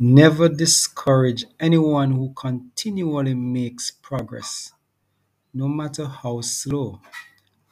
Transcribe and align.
Never 0.00 0.48
discourage 0.48 1.44
anyone 1.60 2.12
who 2.12 2.32
continually 2.34 3.34
makes 3.34 3.90
progress, 3.92 4.72
no 5.54 5.68
matter 5.68 6.06
how 6.06 6.40
slow. 6.42 7.00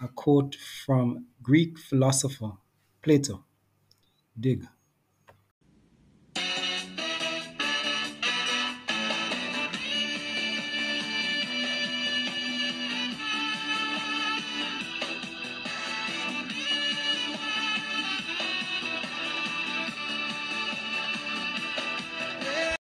A 0.03 0.09
quote 0.09 0.57
from 0.57 1.27
Greek 1.43 1.79
philosopher 1.79 2.53
Plato. 3.03 3.45
Dig. 4.39 4.67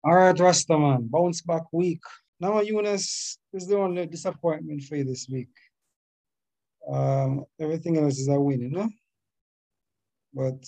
All 0.08 0.16
right, 0.16 0.34
Rastaman, 0.34 1.10
bounce 1.10 1.42
back 1.42 1.64
week. 1.70 2.00
Now, 2.40 2.62
Eunice 2.62 3.36
is 3.52 3.66
the 3.66 3.76
only 3.76 4.06
disappointment 4.06 4.82
for 4.84 4.96
you 4.96 5.04
this 5.04 5.28
week. 5.30 5.50
Um, 6.90 7.44
everything 7.60 7.98
else 7.98 8.18
is 8.18 8.28
a 8.28 8.40
win, 8.40 8.62
you 8.62 8.70
know? 8.70 8.88
But 10.32 10.64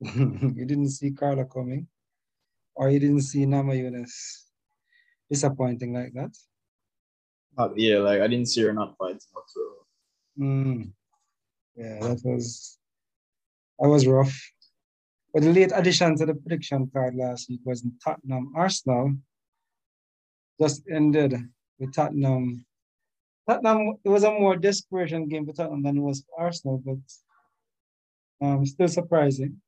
you 0.14 0.64
didn't 0.64 0.90
see 0.90 1.10
Carla 1.10 1.46
coming, 1.46 1.88
or 2.76 2.90
you 2.90 3.00
didn't 3.00 3.22
see 3.22 3.44
Namajunas 3.44 4.14
disappointing 5.28 5.92
like 5.92 6.12
that. 6.14 6.30
Uh, 7.58 7.70
yeah, 7.74 7.98
like 7.98 8.20
I 8.20 8.28
didn't 8.28 8.46
see 8.46 8.62
her 8.62 8.72
not 8.72 8.94
fighting 8.96 9.18
whatsoever. 9.32 9.82
Mm. 10.38 10.92
Yeah, 11.74 11.98
that 12.06 12.20
was 12.22 12.78
that 13.80 13.88
was 13.88 14.06
rough. 14.06 14.52
But 15.36 15.42
the 15.42 15.52
late 15.52 15.72
addition 15.74 16.16
to 16.16 16.24
the 16.24 16.34
prediction 16.34 16.88
card 16.94 17.14
last 17.14 17.50
week 17.50 17.60
was 17.62 17.84
in 17.84 17.92
Tottenham 18.02 18.54
Arsenal. 18.56 19.16
Just 20.58 20.84
ended 20.90 21.34
with 21.78 21.92
Tottenham. 21.92 22.64
Tottenham, 23.46 23.98
it 24.02 24.08
was 24.08 24.24
a 24.24 24.30
more 24.30 24.56
desperation 24.56 25.28
game 25.28 25.44
for 25.44 25.52
Tottenham 25.52 25.82
than 25.82 25.98
it 25.98 26.00
was 26.00 26.24
for 26.24 26.42
Arsenal, 26.42 26.82
but 26.82 28.46
um, 28.46 28.64
still 28.64 28.88
surprising. 28.88 29.60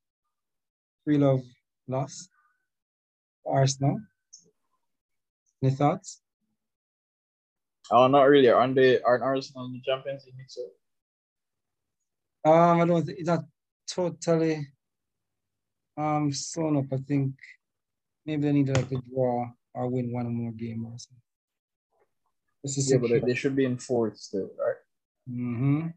Three 1.05 1.19
love 1.19 1.43
loss 1.87 2.31
for 3.45 3.59
Arsenal. 3.59 4.01
Any 5.63 5.73
thoughts? 5.73 6.23
Oh, 7.91 8.07
not 8.07 8.23
really. 8.23 8.49
Aren't 8.49 8.75
they? 8.75 9.03
Aren't 9.03 9.23
Arsenal 9.23 9.69
the 9.69 9.83
Champions 9.85 10.25
League 10.25 10.39
next 10.39 10.57
year? 10.57 10.69
Um, 12.47 12.81
I 12.81 12.87
don't 12.87 13.05
think 13.05 13.19
it's 13.19 13.29
not 13.29 13.45
totally 13.87 14.67
um, 15.99 16.33
sewn 16.33 16.77
up. 16.77 16.85
I 16.93 16.99
think 16.99 17.35
maybe 18.25 18.43
they 18.43 18.53
need 18.53 18.67
to 18.67 18.73
like 18.73 18.93
a 18.93 19.03
draw 19.13 19.51
or 19.75 19.89
win 19.89 20.13
one 20.13 20.33
more 20.33 20.53
game 20.53 20.87
or 20.87 20.97
something. 20.97 21.17
This 22.63 22.79
is 22.79 22.91
yeah, 22.91 22.99
but 22.99 23.27
they 23.27 23.35
should 23.35 23.57
be 23.57 23.65
in 23.65 23.79
fourth 23.79 24.19
still, 24.19 24.51
right? 24.59 24.77
Mm-hmm. 25.31 25.89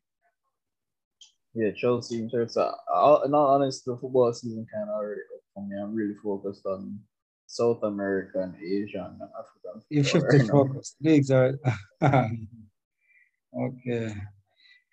Yeah, 1.54 1.72
Chelsea. 1.76 2.30
Chelsea. 2.30 2.60
Uh, 2.60 3.20
in 3.26 3.34
all 3.34 3.56
honesty, 3.56 3.92
the 3.92 3.98
football 3.98 4.32
season 4.34 4.66
kind 4.74 4.90
of 4.90 4.96
already 4.96 5.22
for 5.54 5.68
me. 5.68 5.76
I'm 5.82 5.96
really 5.96 6.16
focused 6.24 6.66
on 6.66 7.00
South 7.48 7.84
America 7.84 8.40
and 8.40 8.56
Asia 8.56 9.12
and 9.12 9.22
Africa. 9.38 9.86
You 9.90 10.04
shifted 10.04 10.48
focus. 10.48 10.96
Leagues 11.02 11.32
are 11.32 11.60
okay. 12.04 14.14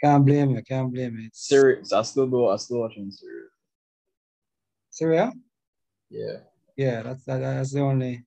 Can't 0.02 0.24
blame 0.24 0.50
you. 0.50 0.62
Can't 0.62 0.92
blame 0.92 1.18
you. 1.18 1.28
Serious. 1.32 1.92
I 1.92 2.02
still 2.02 2.26
do. 2.26 2.48
I 2.48 2.56
still 2.56 2.80
watching 2.80 3.10
series. 3.10 3.37
Serie 4.98 5.18
A? 5.18 5.32
Yeah. 6.10 6.38
Yeah, 6.76 7.02
that's 7.02 7.22
that, 7.26 7.38
that's 7.38 7.72
the 7.72 7.82
only 7.82 8.24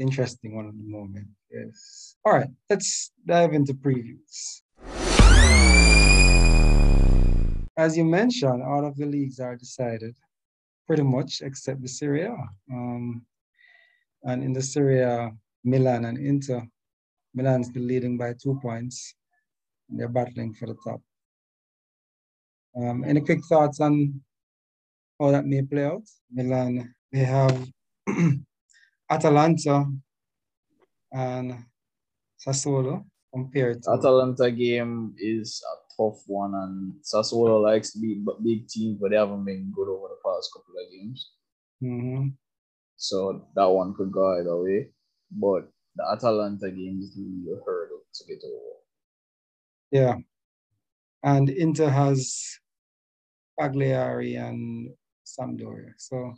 interesting 0.00 0.56
one 0.56 0.66
at 0.66 0.76
the 0.76 0.82
moment. 0.82 1.28
Yes. 1.48 2.16
All 2.24 2.32
right, 2.32 2.48
let's 2.68 3.12
dive 3.24 3.52
into 3.52 3.72
previews. 3.72 4.62
As 7.76 7.96
you 7.96 8.04
mentioned, 8.04 8.64
all 8.64 8.84
of 8.84 8.96
the 8.96 9.06
leagues 9.06 9.38
are 9.38 9.54
decided 9.54 10.16
pretty 10.88 11.04
much 11.04 11.40
except 11.40 11.80
the 11.80 11.88
Serie 11.88 12.22
A. 12.22 12.36
Um, 12.72 13.24
and 14.24 14.42
in 14.42 14.52
the 14.52 14.62
Serie 14.62 15.02
A, 15.02 15.30
Milan 15.62 16.06
and 16.06 16.18
Inter, 16.18 16.66
Milan's 17.32 17.68
still 17.68 17.84
leading 17.84 18.18
by 18.18 18.34
two 18.42 18.58
points. 18.60 19.14
They're 19.88 20.08
battling 20.08 20.52
for 20.54 20.66
the 20.66 20.76
top. 20.84 21.00
Um, 22.76 23.04
any 23.04 23.20
quick 23.20 23.44
thoughts 23.48 23.78
on 23.78 24.20
how 25.22 25.30
that 25.30 25.46
may 25.46 25.62
play 25.62 25.84
out. 25.84 26.02
Milan, 26.32 26.94
they 27.12 27.24
have 27.24 27.56
Atalanta 29.10 29.86
and 31.12 31.64
Sassuolo 32.36 33.04
compared 33.32 33.82
to. 33.82 33.90
Atalanta 33.92 34.50
game 34.50 35.14
is 35.18 35.62
a 35.62 35.74
tough 35.94 36.22
one, 36.26 36.54
and 36.54 36.94
Sassuolo 37.02 37.62
likes 37.62 37.92
to 37.92 38.00
beat 38.00 38.24
big 38.42 38.66
teams, 38.66 38.98
but 39.00 39.10
they 39.10 39.16
haven't 39.16 39.44
been 39.44 39.72
good 39.74 39.88
over 39.88 40.08
the 40.08 40.20
past 40.24 40.50
couple 40.52 40.74
of 40.74 40.90
games. 40.90 41.30
Mm-hmm. 41.82 42.28
So 42.96 43.46
that 43.54 43.70
one 43.70 43.94
could 43.94 44.10
go 44.10 44.38
either 44.38 44.60
way. 44.60 44.90
But 45.30 45.68
the 45.96 46.04
Atalanta 46.12 46.70
game 46.70 47.00
is 47.00 47.14
the 47.14 47.60
hurdle 47.64 48.02
to 48.14 48.24
get 48.26 48.42
over. 48.44 48.76
Yeah. 49.90 50.14
And 51.22 51.48
Inter 51.50 51.88
has 51.88 52.58
Cagliari 53.58 54.34
and 54.34 54.90
Sampdoria. 55.38 55.92
So 55.96 56.34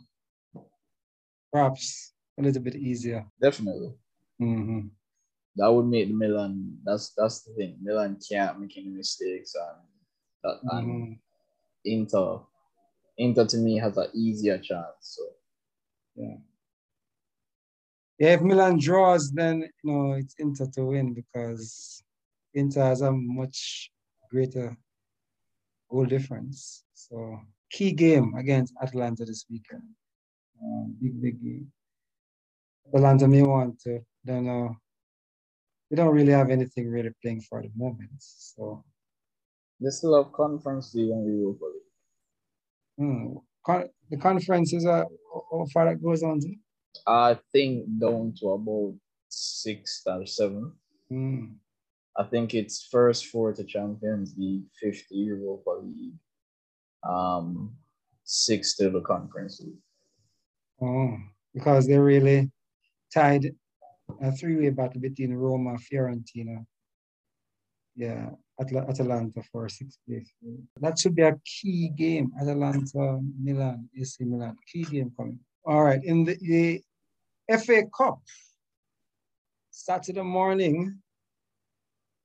perhaps 1.51 2.13
a 2.37 2.41
little 2.41 2.61
bit 2.61 2.75
easier. 2.75 3.25
Definitely. 3.41 3.93
Mm-hmm. 4.41 4.87
That 5.57 5.71
would 5.71 5.85
make 5.85 6.09
Milan. 6.09 6.77
That's 6.83 7.13
that's 7.15 7.41
the 7.41 7.53
thing. 7.53 7.77
Milan 7.81 8.17
can't 8.29 8.59
make 8.59 8.77
any 8.77 8.89
mistakes, 8.89 9.55
and 9.55 9.81
that 10.43 10.59
mm-hmm. 10.65 10.77
and 10.77 11.17
Inter, 11.85 12.39
Inter 13.17 13.45
to 13.45 13.57
me 13.57 13.77
has 13.79 13.97
an 13.97 14.07
easier 14.13 14.57
chance. 14.57 14.99
So 14.99 15.23
yeah. 16.15 16.37
Yeah, 18.19 18.33
if 18.33 18.41
Milan 18.41 18.79
draws, 18.79 19.31
then 19.31 19.61
you 19.83 19.91
know 19.91 20.13
it's 20.13 20.35
Inter 20.39 20.67
to 20.75 20.85
win 20.85 21.13
because 21.13 22.03
Inter 22.53 22.83
has 22.83 23.01
a 23.01 23.11
much 23.11 23.91
greater 24.29 24.75
goal 25.89 26.05
difference. 26.05 26.83
So 26.93 27.39
key 27.71 27.91
game 27.91 28.33
against 28.35 28.73
Atalanta 28.81 29.25
this 29.25 29.45
weekend. 29.49 29.83
Um, 30.61 30.95
big, 31.01 31.21
big 31.21 31.43
game. 31.43 31.71
Atalanta 32.93 33.27
may 33.27 33.41
want 33.41 33.79
to, 33.81 33.99
don't 34.25 34.45
know. 34.45 34.75
They 35.89 35.95
don't 35.97 36.13
really 36.13 36.31
have 36.31 36.49
anything 36.49 36.89
really 36.89 37.11
playing 37.21 37.41
for 37.41 37.61
the 37.61 37.71
moment. 37.75 38.11
So 38.19 38.83
they 39.79 39.89
still 39.89 40.21
have 40.21 40.33
conference 40.33 40.93
league 40.93 41.11
and 41.11 41.25
Europa 41.25 41.65
League. 41.65 41.81
Hmm. 42.97 43.37
Con- 43.65 43.89
the 44.09 44.17
conference 44.17 44.73
is 44.73 44.85
uh, 44.85 45.03
how 45.51 45.65
far 45.73 45.85
that 45.85 46.01
goes 46.01 46.23
on 46.23 46.39
to? 46.39 46.55
I 47.05 47.37
think 47.51 47.85
down 47.99 48.33
to 48.39 48.51
about 48.51 48.95
six 49.27 50.01
or 50.05 50.25
seven. 50.25 50.73
Hmm. 51.09 51.45
I 52.17 52.23
think 52.23 52.53
it's 52.53 52.87
first 52.89 53.25
four 53.27 53.51
to 53.53 53.63
Champions 53.63 54.35
League, 54.37 54.63
fifth 54.81 55.05
Europa 55.09 55.71
League, 55.83 56.13
um, 57.07 57.75
six 58.23 58.75
to 58.77 58.89
the 58.89 59.01
conference. 59.01 59.61
Oh, 60.81 61.17
because 61.53 61.87
they 61.87 61.97
really 61.97 62.51
tied 63.13 63.53
a 64.21 64.31
three-way 64.31 64.69
battle 64.69 65.01
between 65.01 65.33
Roma, 65.33 65.77
Fiorentina, 65.77 66.65
yeah, 67.95 68.29
Atl- 68.59 68.89
Atalanta 68.89 69.41
for 69.51 69.69
sixth 69.69 69.99
place. 70.07 70.31
That 70.81 70.99
should 70.99 71.15
be 71.15 71.21
a 71.21 71.39
key 71.45 71.89
game. 71.89 72.31
Atalanta, 72.39 73.21
Milan, 73.41 73.89
AC 73.97 74.23
Milan, 74.25 74.57
key 74.71 74.83
game 74.83 75.11
coming. 75.15 75.39
All 75.65 75.83
right, 75.83 76.03
in 76.03 76.25
the, 76.25 76.35
the 76.35 77.57
FA 77.57 77.83
Cup, 77.95 78.19
Saturday 79.71 80.21
morning, 80.21 80.99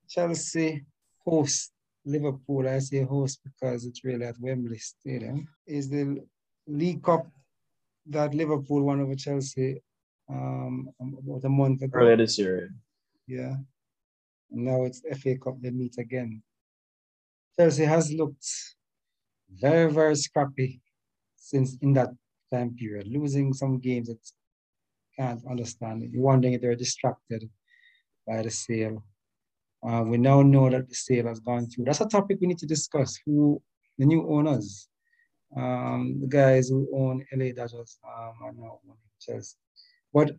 Chelsea 0.09 0.83
host 1.25 1.71
Liverpool, 2.05 2.67
I 2.67 2.79
say 2.79 3.03
host 3.03 3.39
because 3.43 3.85
it's 3.85 4.03
really 4.03 4.25
at 4.25 4.39
Wembley 4.39 4.77
Stadium, 4.77 5.47
is 5.67 5.89
the 5.89 6.23
League 6.67 7.03
Cup 7.03 7.27
that 8.07 8.33
Liverpool 8.33 8.81
won 8.81 9.01
over 9.01 9.15
Chelsea 9.15 9.81
um, 10.29 10.89
about 10.99 11.43
a 11.43 11.49
month 11.49 11.81
ago. 11.81 11.99
Earlier 11.99 12.17
this 12.17 12.37
year. 12.39 12.73
Yeah. 13.27 13.55
And 14.51 14.65
now 14.65 14.83
it's 14.83 15.01
FA 15.21 15.37
Cup, 15.37 15.55
they 15.61 15.69
meet 15.69 15.97
again. 15.97 16.41
Chelsea 17.57 17.85
has 17.85 18.11
looked 18.11 18.47
very, 19.49 19.91
very 19.91 20.15
scrappy 20.15 20.81
since 21.35 21.77
in 21.81 21.93
that 21.93 22.09
time 22.51 22.75
period, 22.75 23.07
losing 23.07 23.53
some 23.53 23.79
games 23.79 24.07
that 24.07 24.19
can't 25.17 25.41
understand. 25.49 26.09
You're 26.11 26.23
wondering 26.23 26.53
if 26.53 26.61
they're 26.61 26.75
distracted 26.75 27.49
by 28.25 28.41
the 28.41 28.49
sale 28.49 29.03
uh, 29.87 30.03
we 30.05 30.17
now 30.17 30.41
know 30.41 30.69
that 30.69 30.87
the 30.87 30.95
sale 30.95 31.27
has 31.27 31.39
gone 31.39 31.67
through. 31.67 31.85
That's 31.85 32.01
a 32.01 32.07
topic 32.07 32.37
we 32.39 32.47
need 32.47 32.59
to 32.59 32.67
discuss. 32.67 33.19
Who 33.25 33.61
the 33.97 34.05
new 34.05 34.27
owners 34.29 34.87
Um, 35.55 36.21
the 36.21 36.27
guys 36.27 36.69
who 36.69 36.87
own 36.95 37.25
LA 37.35 37.51
Dodgers 37.51 37.99
um, 38.07 38.33
are 38.43 38.53
now 38.55 38.79
owning 38.85 38.97
Chelsea. 39.19 39.57
But 40.13 40.31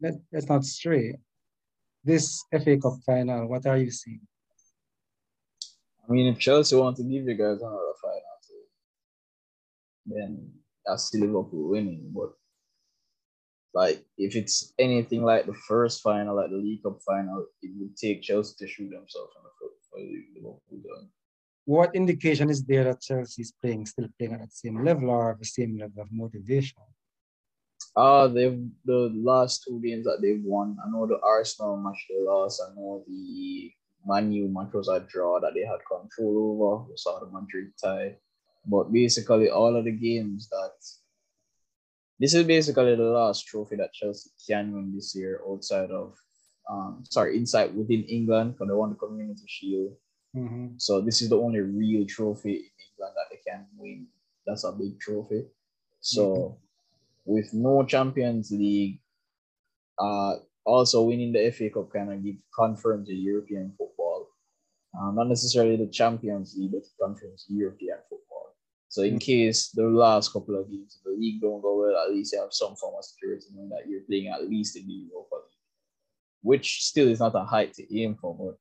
let, 0.00 0.14
let's 0.32 0.48
not 0.48 0.64
stray. 0.64 1.18
This 2.02 2.44
FA 2.50 2.78
Cup 2.78 2.94
final, 3.04 3.46
what 3.46 3.66
are 3.66 3.76
you 3.76 3.90
seeing? 3.90 4.26
I 6.08 6.12
mean, 6.12 6.32
if 6.32 6.38
Chelsea 6.38 6.76
want 6.76 6.96
to 6.96 7.02
give 7.02 7.28
you 7.28 7.34
guys 7.34 7.60
another 7.60 7.94
final, 8.00 8.22
then 10.06 10.50
that's 10.86 11.12
Liverpool 11.14 11.68
winning. 11.68 12.10
But 12.14 12.30
like, 13.78 13.98
if 14.26 14.32
it's 14.40 14.56
anything 14.86 15.22
like 15.22 15.44
the 15.46 15.58
first 15.70 16.02
final, 16.02 16.34
like 16.34 16.50
the 16.50 16.62
League 16.66 16.82
Cup 16.82 16.98
final, 17.06 17.46
it 17.62 17.70
would 17.78 17.96
take 17.96 18.22
Chelsea 18.26 18.54
to 18.58 18.66
shoot 18.72 18.90
themselves 18.90 19.32
in 19.36 19.42
the 19.46 19.52
foot 19.58 19.74
for 19.86 19.98
Liverpool 20.34 20.78
done. 20.88 21.06
What 21.64 21.94
indication 21.94 22.50
is 22.50 22.60
there 22.64 22.84
that 22.84 23.00
Chelsea 23.00 23.42
is 23.42 23.52
playing, 23.60 23.86
still 23.86 24.08
playing 24.18 24.34
at 24.34 24.40
the 24.40 24.60
same 24.64 24.84
level 24.84 25.10
or 25.10 25.36
the 25.38 25.46
same 25.58 25.78
level 25.78 26.02
of 26.02 26.08
motivation? 26.10 26.78
Uh, 27.94 28.26
they've 28.26 28.60
the 28.84 29.00
last 29.30 29.64
two 29.64 29.80
games 29.86 30.04
that 30.08 30.18
they've 30.22 30.44
won. 30.54 30.76
I 30.82 30.90
know 30.90 31.06
the 31.06 31.20
Arsenal 31.22 31.76
match 31.76 32.02
they 32.08 32.20
lost. 32.20 32.60
I 32.66 32.74
know 32.74 33.04
the 33.06 33.70
Man 34.08 34.32
U 34.32 34.48
match 34.48 34.72
was 34.72 34.88
a 34.88 34.98
draw 35.12 35.38
that 35.40 35.54
they 35.54 35.66
had 35.72 35.82
control 35.94 36.34
over. 36.50 36.90
We 36.90 36.96
saw 36.96 37.20
the 37.20 37.30
Madrid 37.36 37.68
tie. 37.82 38.16
But 38.66 38.92
basically, 38.92 39.48
all 39.50 39.76
of 39.76 39.84
the 39.84 39.96
games 40.08 40.48
that 40.48 40.76
this 42.18 42.34
is 42.34 42.44
basically 42.44 42.96
the 42.96 43.02
last 43.02 43.46
trophy 43.46 43.76
that 43.76 43.92
Chelsea 43.92 44.30
can 44.48 44.72
win 44.72 44.92
this 44.94 45.14
year 45.14 45.40
outside 45.48 45.90
of, 45.90 46.14
um, 46.68 47.04
sorry, 47.08 47.36
inside 47.36 47.74
within 47.74 48.04
England 48.04 48.54
because 48.54 48.68
they 48.68 48.74
won 48.74 48.90
the 48.90 48.96
Community 48.96 49.44
Shield. 49.46 49.96
Mm-hmm. 50.36 50.66
So 50.78 51.00
this 51.00 51.22
is 51.22 51.28
the 51.28 51.38
only 51.38 51.60
real 51.60 52.04
trophy 52.06 52.54
in 52.54 52.56
England 52.56 53.14
that 53.16 53.26
they 53.30 53.40
can 53.48 53.66
win. 53.76 54.06
That's 54.46 54.64
a 54.64 54.72
big 54.72 54.98
trophy. 55.00 55.44
So 56.00 56.34
mm-hmm. 56.34 57.32
with 57.32 57.54
no 57.54 57.84
Champions 57.84 58.50
League, 58.50 59.00
uh, 59.98 60.36
also 60.64 61.02
winning 61.02 61.32
the 61.32 61.50
FA 61.50 61.70
Cup 61.70 61.92
kind 61.92 62.12
of 62.12 62.22
give 62.22 62.36
confirms 62.54 63.08
the 63.08 63.14
European 63.14 63.72
football. 63.78 64.28
Uh, 64.98 65.10
not 65.12 65.28
necessarily 65.28 65.76
the 65.76 65.86
Champions 65.86 66.54
League, 66.58 66.72
but 66.72 66.82
confirms 67.00 67.46
European 67.48 67.98
football. 68.08 68.27
So 68.88 69.02
in 69.02 69.18
case 69.18 69.68
the 69.68 69.84
last 69.84 70.32
couple 70.32 70.58
of 70.58 70.70
games 70.70 70.96
of 70.96 71.12
the 71.12 71.18
league 71.18 71.40
don't 71.40 71.60
go 71.60 71.80
well, 71.80 72.02
at 72.02 72.14
least 72.14 72.32
you 72.32 72.40
have 72.40 72.52
some 72.52 72.74
form 72.76 72.94
of 72.98 73.04
security 73.04 73.46
knowing 73.54 73.68
that 73.68 73.88
you're 73.88 74.00
playing 74.08 74.28
at 74.28 74.48
least 74.48 74.76
in 74.76 74.86
the 74.86 74.94
Europa 74.94 75.34
League, 75.34 75.60
which 76.42 76.84
still 76.84 77.08
is 77.08 77.20
not 77.20 77.34
a 77.34 77.44
height 77.44 77.74
to 77.74 78.00
aim 78.00 78.16
for, 78.20 78.34
but 78.34 78.56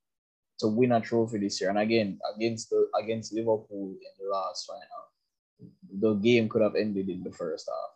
to 0.59 0.67
win 0.67 0.91
a 0.91 0.99
trophy 0.99 1.37
this 1.37 1.61
year. 1.61 1.69
And 1.69 1.79
again, 1.79 2.19
against 2.35 2.69
the 2.69 2.89
against 3.01 3.33
Liverpool 3.33 3.95
in 3.95 4.13
the 4.19 4.29
last 4.29 4.67
final, 4.67 5.07
the 5.99 6.13
game 6.15 6.49
could 6.49 6.61
have 6.61 6.75
ended 6.75 7.09
in 7.09 7.23
the 7.23 7.31
first 7.31 7.69
half. 7.69 7.91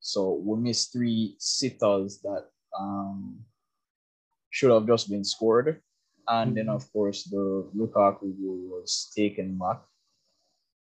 So 0.00 0.42
we 0.44 0.60
missed 0.60 0.92
three 0.92 1.36
sitters 1.38 2.18
that 2.22 2.46
um, 2.76 3.38
should 4.50 4.72
have 4.72 4.86
just 4.86 5.08
been 5.08 5.24
scored. 5.24 5.80
And 6.26 6.56
then, 6.56 6.68
of 6.68 6.90
course, 6.92 7.24
the 7.24 7.68
Lukaku 7.76 8.20
goal 8.20 8.80
was 8.80 9.12
taken 9.16 9.58
back. 9.58 9.82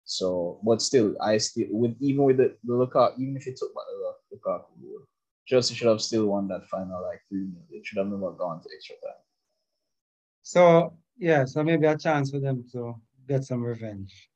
So, 0.06 0.60
but 0.64 0.82
still, 0.82 1.16
I 1.22 1.38
still 1.38 1.68
with 1.70 1.96
even 2.00 2.24
with 2.24 2.38
the, 2.38 2.56
the 2.64 2.74
Lukaku, 2.74 3.20
even 3.20 3.38
if 3.38 3.44
he 3.44 3.52
took 3.52 3.74
back 3.74 3.84
the 3.90 4.38
Lukaku 4.38 4.82
goal, 4.82 5.02
Chelsea 5.46 5.76
should 5.76 5.88
have 5.88 6.02
still 6.02 6.26
won 6.26 6.48
that 6.50 6.68
final 6.68 7.02
like 7.02 7.22
three 7.30 7.48
0 7.48 7.62
It 7.72 7.86
should 7.86 7.98
have 7.98 8.08
never 8.08 8.32
gone 8.32 8.62
to 8.62 8.70
extra 8.76 8.96
time. 8.96 9.22
So 10.42 10.94
yeah, 11.18 11.46
so 11.46 11.64
maybe 11.64 11.86
a 11.88 11.98
chance 11.98 12.32
for 12.32 12.40
them 12.40 12.66
to 12.74 12.96
get 13.28 13.46
some 13.46 13.64
revenge 13.64 14.30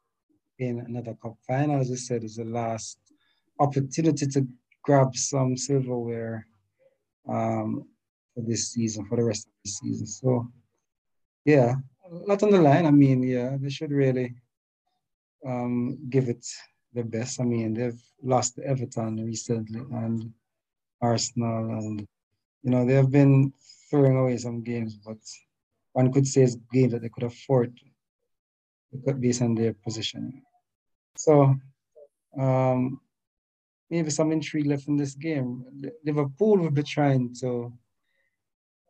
in 0.60 0.80
another 0.80 1.16
cup 1.22 1.36
final. 1.46 1.82
As 1.82 1.92
I 1.92 1.96
said, 1.96 2.24
is 2.24 2.38
the 2.38 2.46
last 2.46 3.00
opportunity 3.60 4.26
to 4.28 4.48
grab 4.84 5.16
some 5.16 5.58
silverware 5.58 6.48
um, 7.28 7.84
for 8.34 8.42
this 8.42 8.72
season, 8.72 9.06
for 9.06 9.18
the 9.18 9.24
rest 9.24 9.48
of 9.48 9.54
the 9.66 9.70
season. 9.70 10.08
So, 10.08 10.48
yeah, 11.44 11.76
a 12.10 12.16
lot 12.16 12.44
on 12.44 12.52
the 12.52 12.62
line. 12.62 12.86
I 12.86 12.92
mean, 12.92 13.22
yeah, 13.24 13.58
they 13.60 13.70
should 13.70 13.92
really 13.92 14.34
um, 15.46 15.98
give 16.10 16.30
it 16.30 16.46
the 16.94 17.04
best. 17.04 17.40
I 17.40 17.44
mean, 17.44 17.74
they've 17.74 18.02
lost 18.24 18.56
to 18.56 18.64
Everton 18.66 19.24
recently 19.26 19.80
and 19.80 20.32
Arsenal, 21.02 21.70
and 21.78 22.08
you 22.64 22.72
know 22.72 22.86
they 22.86 22.94
have 22.94 23.12
been 23.12 23.54
throwing 23.90 24.18
away 24.18 24.38
some 24.38 24.64
games, 24.64 24.96
but 24.96 25.18
one 25.94 26.12
could 26.12 26.28
say 26.28 26.44
it's 26.44 26.58
games 26.72 26.92
that 26.94 27.02
they 27.02 27.10
could 27.10 27.24
afford 27.24 27.80
based 29.20 29.42
on 29.42 29.56
their 29.56 29.74
position. 29.74 30.42
So, 31.16 31.56
um, 32.38 33.00
maybe 33.90 34.10
some 34.10 34.32
intrigue 34.32 34.68
left 34.68 34.88
in 34.88 34.98
this 34.98 35.16
game. 35.16 35.64
Liverpool 36.06 36.58
will 36.58 36.72
be 36.72 36.84
trying 36.84 37.34
to 37.42 37.74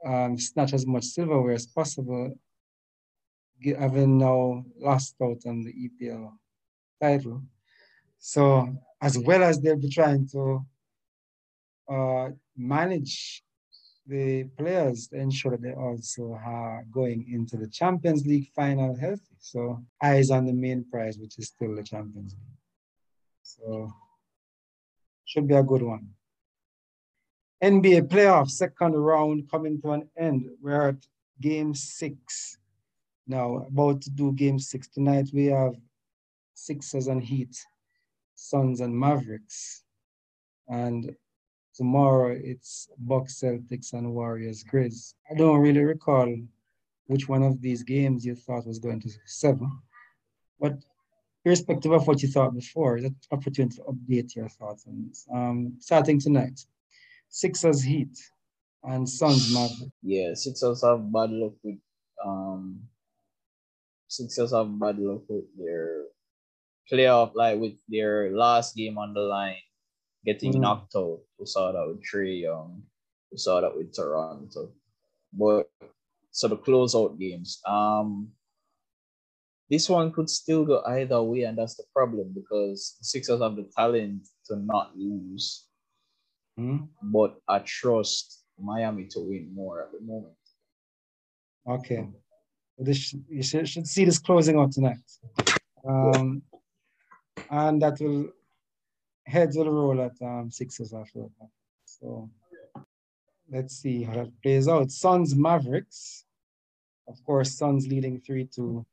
um, 0.05 0.37
snatch 0.37 0.73
as 0.73 0.85
much 0.85 1.05
silverware 1.05 1.53
as 1.53 1.65
possible, 1.65 2.37
having 3.77 4.17
now 4.17 4.63
lost 4.79 5.15
out 5.21 5.41
on 5.45 5.63
the 5.63 5.73
EPL 5.73 6.31
title. 7.01 7.43
So, 8.19 8.75
as 9.01 9.17
well 9.17 9.43
as 9.43 9.59
they'll 9.59 9.77
be 9.77 9.89
trying 9.89 10.27
to 10.29 10.65
uh, 11.89 12.29
manage 12.55 13.43
the 14.05 14.45
players 14.57 15.07
to 15.07 15.17
ensure 15.17 15.51
that 15.51 15.61
they 15.61 15.73
also 15.73 16.33
are 16.33 16.85
going 16.91 17.25
into 17.31 17.57
the 17.57 17.67
Champions 17.67 18.25
League 18.25 18.49
final 18.55 18.95
healthy. 18.95 19.35
So, 19.39 19.83
eyes 20.01 20.31
on 20.31 20.45
the 20.45 20.53
main 20.53 20.85
prize, 20.89 21.17
which 21.17 21.37
is 21.37 21.47
still 21.47 21.75
the 21.75 21.83
Champions 21.83 22.33
League. 22.33 22.57
So, 23.43 23.91
should 25.25 25.47
be 25.47 25.55
a 25.55 25.63
good 25.63 25.83
one. 25.83 26.09
NBA 27.63 28.07
playoff 28.07 28.49
second 28.49 28.93
round 28.93 29.49
coming 29.49 29.81
to 29.81 29.91
an 29.91 30.09
end. 30.17 30.47
We're 30.61 30.89
at 30.89 31.07
game 31.41 31.73
six. 31.73 32.57
Now, 33.27 33.65
about 33.67 34.01
to 34.03 34.09
do 34.09 34.31
game 34.31 34.57
six 34.57 34.87
tonight. 34.87 35.29
We 35.33 35.47
have 35.47 35.75
Sixers 36.53 37.07
and 37.07 37.21
Heat, 37.21 37.55
Suns 38.35 38.79
and 38.79 38.97
Mavericks. 38.97 39.83
And 40.69 41.15
tomorrow 41.75 42.37
it's 42.41 42.89
Bucks, 42.97 43.41
Celtics, 43.41 43.93
and 43.93 44.13
Warriors, 44.13 44.63
Grizz. 44.63 45.13
I 45.29 45.35
don't 45.35 45.59
really 45.59 45.83
recall 45.83 46.35
which 47.07 47.27
one 47.27 47.43
of 47.43 47.61
these 47.61 47.83
games 47.83 48.25
you 48.25 48.35
thought 48.35 48.67
was 48.67 48.79
going 48.79 49.01
to 49.01 49.09
seven, 49.25 49.71
but 50.59 50.73
irrespective 51.45 51.91
of 51.93 52.05
what 52.07 52.21
you 52.21 52.27
thought 52.27 52.53
before, 52.53 52.97
an 52.97 53.15
opportunity 53.31 53.77
to 53.77 53.83
update 53.83 54.35
your 54.35 54.49
thoughts 54.49 54.85
on 54.87 55.05
this. 55.07 55.25
Um, 55.33 55.75
starting 55.79 56.19
tonight, 56.19 56.59
Sixers 57.29 57.81
Heat 57.83 58.17
and 58.83 59.07
Suns 59.07 59.53
Mavericks. 59.53 59.91
Yeah, 60.01 60.33
Sixers 60.33 60.83
have 60.83 61.11
bad 61.11 61.31
luck 61.31 61.53
with 61.63 61.79
um 62.25 62.81
Sixers 64.07 64.53
have 64.53 64.79
bad 64.79 64.99
luck 64.99 65.23
with 65.27 65.45
their 65.57 66.05
playoff, 66.91 67.35
like 67.35 67.59
with 67.59 67.77
their 67.89 68.31
last 68.31 68.75
game 68.75 68.97
on 68.97 69.13
the 69.13 69.21
line, 69.21 69.61
getting 70.25 70.53
mm. 70.53 70.61
knocked 70.61 70.95
out. 70.95 71.19
We 71.39 71.45
saw 71.45 71.71
that 71.71 71.87
with 71.87 72.03
Trae 72.03 72.41
Young. 72.41 72.83
We 73.31 73.37
saw 73.37 73.61
that 73.61 73.75
with 73.75 73.93
Toronto. 73.93 74.71
But 75.33 75.69
so 76.31 76.47
the 76.47 76.57
closeout 76.57 77.19
games. 77.19 77.59
Um 77.65 78.31
this 79.69 79.89
one 79.89 80.13
could 80.13 80.29
still 80.29 80.63
go 80.63 80.81
either 80.87 81.21
way, 81.21 81.41
and 81.43 81.57
that's 81.57 81.75
the 81.75 81.83
problem 81.93 82.31
because 82.33 82.95
the 82.99 83.05
Sixers 83.05 83.41
have 83.41 83.57
the 83.57 83.69
talent 83.75 84.25
to 84.45 84.55
not 84.55 84.95
lose. 84.95 85.65
Mm-hmm. 86.57 86.85
But 87.11 87.35
I 87.47 87.59
trust 87.59 88.45
Miami 88.57 89.07
to 89.07 89.19
win 89.19 89.53
more 89.53 89.83
at 89.83 89.91
the 89.91 89.99
moment. 89.99 90.33
Okay. 91.67 92.07
This, 92.77 93.13
you 93.29 93.41
should, 93.41 93.67
should 93.67 93.87
see 93.87 94.05
this 94.05 94.19
closing 94.19 94.59
out 94.59 94.71
tonight. 94.71 94.97
Um, 95.87 96.43
and 97.49 97.81
that 97.81 97.99
will 97.99 98.29
heads 99.25 99.57
will 99.57 99.71
roll 99.71 100.01
at 100.01 100.13
um, 100.21 100.49
Sixers 100.51 100.93
after 100.93 101.19
that. 101.19 101.49
So 101.85 102.29
let's 103.51 103.75
see 103.75 104.03
how 104.03 104.13
that 104.13 104.41
plays 104.41 104.67
out. 104.67 104.91
Suns 104.91 105.35
Mavericks. 105.35 106.25
Of 107.07 107.23
course, 107.25 107.57
Suns 107.57 107.87
leading 107.87 108.19
3 108.19 108.45
2 108.53 108.85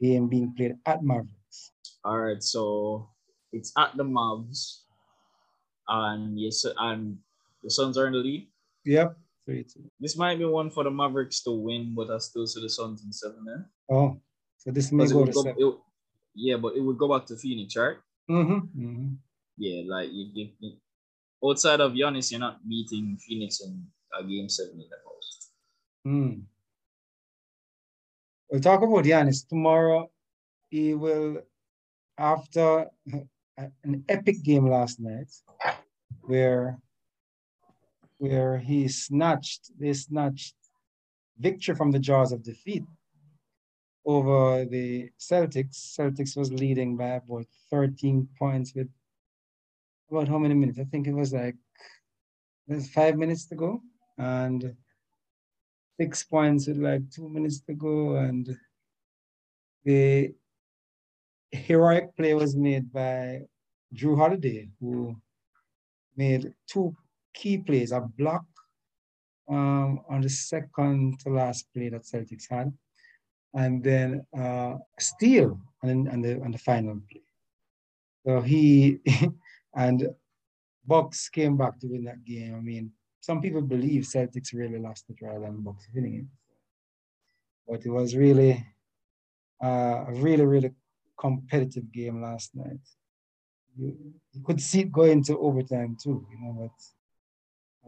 game 0.00 0.28
being 0.28 0.54
played 0.54 0.76
at 0.86 1.02
Mavericks? 1.02 1.72
All 2.04 2.18
right, 2.18 2.42
so 2.42 3.08
it's 3.52 3.72
at 3.78 3.96
the 3.96 4.04
Mavs, 4.04 4.80
and 5.88 6.38
yes, 6.38 6.66
and 6.78 7.18
the 7.62 7.70
Suns 7.70 7.96
are 7.96 8.06
in 8.06 8.12
the 8.12 8.18
lead. 8.18 8.46
Yep, 8.84 9.16
three 9.44 9.64
two. 9.64 9.90
This 10.00 10.16
might 10.16 10.38
be 10.38 10.44
one 10.44 10.70
for 10.70 10.84
the 10.84 10.90
Mavericks 10.90 11.42
to 11.42 11.52
win, 11.52 11.94
but 11.94 12.10
I 12.10 12.18
still 12.18 12.46
see 12.46 12.62
the 12.62 12.68
Suns 12.68 13.04
in 13.04 13.12
seven. 13.12 13.44
Eh? 13.48 13.94
Oh, 13.94 14.20
so 14.58 14.70
this 14.70 14.92
may 14.92 15.06
go, 15.06 15.24
go 15.24 15.44
it, 15.46 15.74
yeah, 16.34 16.56
but 16.56 16.74
it 16.76 16.80
would 16.80 16.98
go 16.98 17.08
back 17.08 17.26
to 17.26 17.36
Phoenix, 17.36 17.76
right? 17.76 17.96
Mm-hmm. 18.30 18.52
mm-hmm. 18.52 19.08
Yeah, 19.56 19.82
like 19.86 20.08
you, 20.12 20.30
you, 20.32 20.48
you, 20.58 20.72
outside 21.48 21.80
of 21.80 21.92
Giannis, 21.92 22.30
you're 22.30 22.40
not 22.40 22.66
beating 22.66 23.16
Phoenix 23.18 23.60
in 23.60 23.86
a 24.18 24.24
game 24.24 24.48
seven 24.48 24.80
in 24.80 24.88
the 24.90 24.96
most. 25.06 25.50
Hmm. 26.04 26.40
We'll 28.50 28.60
talk 28.60 28.82
about 28.82 29.04
Giannis 29.04 29.46
tomorrow. 29.46 30.10
He 30.70 30.94
will 30.94 31.42
after 32.18 32.86
an 33.56 34.04
epic 34.08 34.42
game 34.42 34.68
last 34.68 35.00
night 35.00 35.30
where 36.22 36.78
where 38.24 38.58
he 38.58 38.88
snatched 38.88 39.62
they 39.78 39.92
snatched 39.92 40.56
victory 41.38 41.74
from 41.74 41.90
the 41.90 42.04
jaws 42.08 42.32
of 42.32 42.42
defeat 42.42 42.84
over 44.06 44.64
the 44.64 45.10
Celtics. 45.18 45.76
Celtics 45.96 46.36
was 46.36 46.52
leading 46.52 46.96
by 46.96 47.10
about 47.20 47.46
13 47.70 48.28
points 48.38 48.74
with 48.74 48.88
about 50.10 50.28
how 50.28 50.38
many 50.38 50.54
minutes? 50.54 50.78
I 50.78 50.84
think 50.84 51.06
it 51.06 51.14
was 51.14 51.32
like 51.32 51.56
there's 52.66 52.88
five 52.90 53.16
minutes 53.16 53.46
to 53.46 53.54
go 53.54 53.80
and 54.18 54.74
six 56.00 56.24
points 56.24 56.66
with 56.66 56.78
like 56.78 57.02
two 57.10 57.28
minutes 57.28 57.60
to 57.66 57.74
go 57.74 58.16
and 58.16 58.56
the 59.84 60.32
heroic 61.50 62.16
play 62.16 62.34
was 62.34 62.56
made 62.56 62.92
by 62.92 63.42
Jrue 63.94 64.16
Holiday, 64.16 64.68
who 64.80 65.16
made 66.16 66.52
two 66.66 66.94
key 67.34 67.58
plays, 67.58 67.92
a 67.92 68.00
block 68.00 68.44
um, 69.48 70.00
on 70.08 70.22
the 70.22 70.28
second 70.28 71.20
to 71.20 71.30
last 71.30 71.66
play 71.74 71.88
that 71.90 72.02
Celtics 72.04 72.48
had, 72.48 72.72
and 73.54 73.82
then 73.82 74.24
uh, 74.38 74.74
steal 74.98 75.60
on, 75.82 76.08
on, 76.08 76.22
the, 76.22 76.40
on 76.40 76.50
the 76.52 76.58
final 76.58 77.00
play. 77.10 77.22
So 78.26 78.40
he 78.40 79.00
and 79.74 80.08
Bucks 80.86 81.28
came 81.28 81.56
back 81.56 81.78
to 81.80 81.86
win 81.86 82.04
that 82.04 82.24
game. 82.24 82.54
I 82.56 82.60
mean, 82.60 82.92
some 83.20 83.40
people 83.40 83.62
believe 83.62 84.02
Celtics 84.02 84.52
really 84.52 84.78
lost 84.78 85.06
the 85.08 85.14
trial 85.14 85.44
and 85.44 85.64
Bucks 85.64 85.88
winning 85.94 86.14
it. 86.14 86.26
But 87.66 87.86
it 87.86 87.90
was 87.90 88.14
really 88.14 88.66
uh, 89.62 90.04
a 90.08 90.12
really, 90.12 90.44
really 90.44 90.72
competitive 91.18 91.90
game 91.92 92.22
last 92.22 92.54
night. 92.54 92.80
You, 93.78 93.96
you 94.32 94.42
could 94.44 94.60
see 94.60 94.80
it 94.80 94.92
going 94.92 95.24
to 95.24 95.38
overtime 95.38 95.96
too, 96.02 96.26
you 96.30 96.38
know, 96.40 96.52
but 96.52 96.84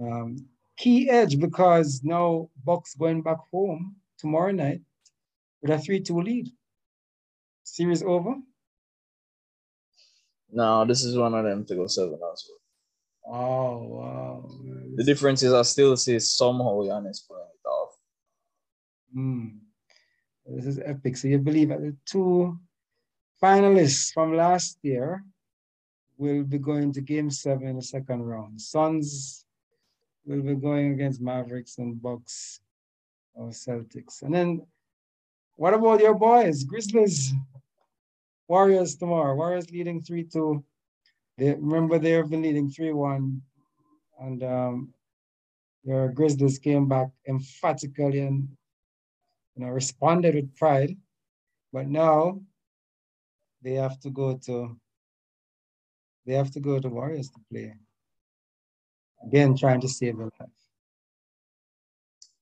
um, 0.00 0.36
key 0.76 1.08
edge 1.08 1.38
because 1.38 2.02
now 2.04 2.48
Bucks 2.64 2.94
going 2.94 3.22
back 3.22 3.38
home 3.52 3.96
tomorrow 4.18 4.52
night 4.52 4.80
with 5.62 5.70
a 5.70 5.76
3-2 5.76 6.24
lead. 6.24 6.48
Series 7.64 8.02
over? 8.02 8.34
No, 10.52 10.84
this 10.84 11.04
is 11.04 11.16
one 11.16 11.34
of 11.34 11.44
them 11.44 11.64
to 11.66 11.74
go 11.74 11.86
seven 11.86 12.14
as 12.32 12.48
well. 12.48 12.60
Oh 13.28 13.82
wow. 13.82 14.50
The 14.94 15.02
difference 15.02 15.42
is 15.42 15.52
I 15.52 15.62
still 15.62 15.96
see 15.96 16.18
somehow 16.20 16.78
Giannis 16.82 17.26
pulling 17.26 17.42
it 17.42 17.68
off. 17.68 17.90
Hmm. 19.12 19.46
This 20.46 20.66
is 20.66 20.78
epic. 20.78 21.16
So 21.16 21.26
you 21.26 21.38
believe 21.38 21.70
that 21.70 21.80
the 21.80 21.96
two 22.06 22.56
finalists 23.42 24.12
from 24.12 24.36
last 24.36 24.78
year 24.82 25.24
will 26.16 26.44
be 26.44 26.58
going 26.58 26.92
to 26.92 27.00
game 27.00 27.30
seven 27.30 27.66
in 27.66 27.76
the 27.76 27.82
second 27.82 28.22
round. 28.22 28.60
Suns 28.60 29.45
will 30.26 30.42
be 30.42 30.54
going 30.54 30.92
against 30.92 31.20
Mavericks 31.20 31.78
and 31.78 32.00
Bucks 32.02 32.60
or 33.34 33.48
Celtics. 33.48 34.22
And 34.22 34.34
then 34.34 34.66
what 35.56 35.74
about 35.74 36.00
your 36.00 36.14
boys, 36.14 36.64
Grizzlies, 36.64 37.32
Warriors 38.48 38.96
tomorrow? 38.96 39.34
Warriors 39.34 39.70
leading 39.70 40.02
3-2. 40.02 40.62
They, 41.38 41.54
remember 41.54 41.98
they 41.98 42.12
have 42.12 42.30
been 42.30 42.42
leading 42.42 42.70
3-1 42.70 43.40
and 44.20 44.42
um, 44.42 44.94
your 45.84 46.08
Grizzlies 46.08 46.58
came 46.58 46.88
back 46.88 47.08
emphatically 47.28 48.20
and 48.20 48.48
you 49.54 49.64
know 49.64 49.70
responded 49.70 50.34
with 50.34 50.56
pride. 50.56 50.96
But 51.72 51.88
now 51.88 52.40
they 53.62 53.74
have 53.74 54.00
to 54.00 54.10
go 54.10 54.36
to 54.46 54.76
they 56.26 56.34
have 56.34 56.50
to 56.52 56.60
go 56.60 56.80
to 56.80 56.88
Warriors 56.88 57.30
to 57.30 57.40
play. 57.50 57.74
Again, 59.24 59.56
trying 59.56 59.80
to 59.80 59.88
save 59.88 60.16
their 60.16 60.30
life. 60.38 60.48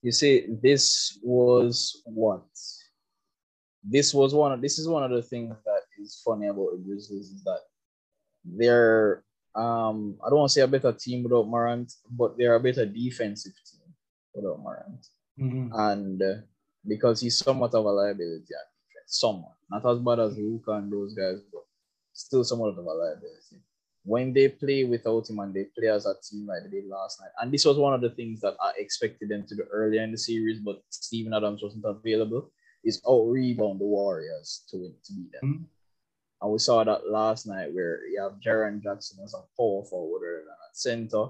You 0.02 0.12
see, 0.12 0.47
this 0.62 1.19
was 1.23 2.02
what? 2.04 2.45
This 3.83 4.12
was 4.12 4.35
one 4.35 4.52
of 4.52 4.61
this 4.61 4.78
is 4.78 4.88
one 4.88 5.02
of 5.02 5.11
the 5.11 5.23
things 5.23 5.54
that 5.64 5.81
is 5.99 6.21
funny 6.25 6.47
about 6.47 6.73
the 6.73 6.83
Grizzlies 6.85 7.31
is 7.31 7.45
that 7.45 7.61
they're 8.45 9.25
um 9.54 10.19
I 10.25 10.28
don't 10.28 10.40
want 10.40 10.50
to 10.50 10.54
say 10.54 10.62
a 10.62 10.69
better 10.69 10.93
team 10.93 11.23
without 11.23 11.49
Morant, 11.49 11.93
but 12.11 12.37
they're 12.37 12.54
a 12.54 12.61
better 12.61 12.85
defensive 12.87 13.52
team 13.71 13.95
without 14.35 14.61
Morant. 14.61 15.07
Mm-hmm. 15.40 15.73
And 15.73 16.23
uh, 16.23 16.35
because 16.87 17.21
he's 17.21 17.38
somewhat 17.38 17.75
of 17.75 17.85
a 17.85 17.90
liability 17.90 18.52
at 18.52 18.69
defense, 18.76 19.07
somewhat. 19.07 19.54
Not 19.71 19.87
as 19.87 19.99
bad 20.00 20.21
as 20.21 20.37
Luka 20.37 20.73
and 20.73 20.93
those 20.93 21.14
guys, 21.14 21.40
but 21.52 21.62
still 22.12 22.45
somewhat 22.45 22.71
of 22.71 22.78
a 22.78 22.83
liability 22.83 23.62
when 24.05 24.33
they 24.35 24.49
play 24.49 24.85
without 24.85 25.29
him 25.29 25.39
and 25.39 25.55
they 25.55 25.65
play 25.77 25.89
as 25.89 26.07
a 26.07 26.15
team 26.23 26.47
like 26.47 26.63
they 26.65 26.81
did 26.81 26.89
last 26.89 27.21
night. 27.21 27.31
And 27.41 27.53
this 27.53 27.65
was 27.65 27.79
one 27.79 27.95
of 27.95 28.03
the 28.03 28.11
things 28.11 28.41
that 28.41 28.55
I 28.63 28.73
expected 28.77 29.31
them 29.31 29.45
to 29.49 29.57
do 29.57 29.65
earlier 29.73 30.03
in 30.03 30.13
the 30.13 30.19
series, 30.19 30.61
but 30.61 30.83
Steven 30.91 31.33
Adams 31.33 31.63
wasn't 31.63 31.85
available. 31.87 32.51
Is 32.85 33.01
out 33.09 33.25
rebound 33.25 33.81
the 33.81 33.87
Warriors 33.87 34.65
to 34.69 34.77
win 34.77 34.95
to 35.05 35.13
beat 35.15 35.33
them. 35.33 35.51
Mm-hmm. 35.51 35.65
And 36.43 36.53
we 36.53 36.59
saw 36.59 36.85
that 36.85 37.09
last 37.11 37.47
night 37.47 37.73
where 37.73 38.07
you 38.07 38.21
have 38.21 38.41
Jaren 38.41 38.83
Jackson 38.83 39.25
as 39.25 39.33
a 39.33 39.39
power 39.57 39.83
forward 39.85 40.41
and 40.41 40.49
at 40.51 40.77
center. 40.77 41.29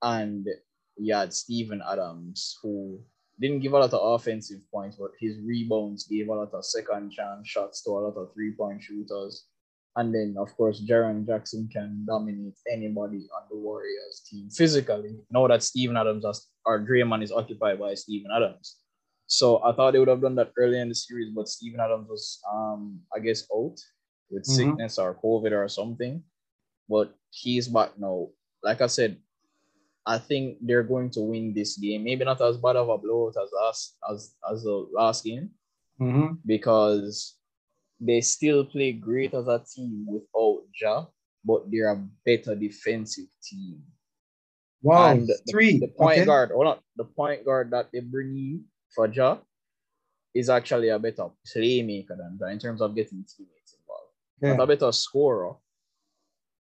And 0.00 0.48
you 0.96 1.14
had 1.14 1.34
Steven 1.34 1.82
Adams, 1.86 2.58
who 2.62 2.98
didn't 3.38 3.60
give 3.60 3.74
a 3.74 3.78
lot 3.78 3.92
of 3.92 4.00
offensive 4.02 4.60
points, 4.72 4.96
but 4.96 5.10
his 5.20 5.36
rebounds 5.44 6.04
gave 6.04 6.28
a 6.28 6.32
lot 6.32 6.54
of 6.54 6.64
second 6.64 7.12
chance 7.12 7.46
shots 7.46 7.82
to 7.82 7.90
a 7.90 7.92
lot 7.92 8.16
of 8.16 8.32
three 8.32 8.52
point 8.52 8.82
shooters. 8.82 9.44
And 9.96 10.14
then, 10.14 10.36
of 10.38 10.54
course, 10.56 10.82
Jaren 10.84 11.26
Jackson 11.26 11.68
can 11.72 12.04
dominate 12.06 12.58
anybody 12.70 13.26
on 13.34 13.48
the 13.50 13.56
Warriors 13.56 14.22
team 14.28 14.50
physically. 14.50 15.16
Know 15.30 15.48
that 15.48 15.62
Steven 15.62 15.96
Adams 15.96 16.24
has, 16.26 16.46
or 16.66 16.80
Draymond 16.80 17.24
is 17.24 17.32
occupied 17.32 17.80
by 17.80 17.94
Steven 17.94 18.30
Adams. 18.30 18.76
So 19.26 19.64
I 19.64 19.72
thought 19.72 19.92
they 19.92 19.98
would 19.98 20.08
have 20.08 20.20
done 20.20 20.34
that 20.36 20.52
earlier 20.58 20.82
in 20.82 20.90
the 20.90 20.94
series, 20.94 21.32
but 21.34 21.48
Steven 21.48 21.80
Adams 21.80 22.08
was, 22.08 22.40
um, 22.52 23.00
I 23.14 23.20
guess, 23.20 23.44
out 23.54 23.80
with 24.30 24.44
mm-hmm. 24.44 24.52
sickness 24.52 24.98
or 24.98 25.14
COVID 25.14 25.52
or 25.52 25.66
something. 25.68 26.22
But 26.88 27.14
he's 27.30 27.66
back 27.66 27.98
now. 27.98 28.28
Like 28.62 28.82
I 28.82 28.86
said, 28.88 29.16
I 30.04 30.18
think 30.18 30.58
they're 30.60 30.84
going 30.84 31.10
to 31.10 31.20
win 31.20 31.54
this 31.54 31.76
game. 31.76 32.04
Maybe 32.04 32.24
not 32.24 32.40
as 32.40 32.58
bad 32.58 32.76
of 32.76 32.88
a 32.88 32.98
blowout 32.98 33.34
as 33.42 33.50
last 33.50 33.96
as 34.12 34.34
as 34.48 34.62
the 34.62 34.86
last 34.92 35.24
game, 35.24 35.50
mm-hmm. 36.00 36.34
because 36.44 37.34
they 38.00 38.20
still 38.20 38.64
play 38.64 38.92
great 38.92 39.34
as 39.34 39.48
a 39.48 39.62
team 39.74 40.06
without 40.08 40.62
Ja, 40.80 41.06
but 41.44 41.70
they're 41.70 41.92
a 41.92 42.04
better 42.24 42.54
defensive 42.54 43.28
team. 43.42 43.82
Wow, 44.82 45.12
and 45.12 45.26
the, 45.26 45.38
three. 45.50 45.78
The 45.78 45.88
point 45.88 46.18
okay. 46.18 46.26
guard, 46.26 46.50
hold 46.50 46.66
on, 46.66 46.78
the 46.96 47.04
point 47.04 47.44
guard 47.44 47.70
that 47.70 47.88
they 47.92 48.00
bring 48.00 48.36
in 48.36 48.64
for 48.94 49.08
Ja 49.08 49.38
is 50.34 50.50
actually 50.50 50.90
a 50.90 50.98
better 50.98 51.28
playmaker 51.48 52.16
than 52.16 52.36
Ja 52.38 52.48
in 52.48 52.58
terms 52.58 52.82
of 52.82 52.94
getting 52.94 53.24
teammates 53.24 53.74
involved. 53.78 54.12
Yeah. 54.42 54.56
Not 54.56 54.64
a 54.64 54.66
better 54.66 54.92
scorer, 54.92 55.54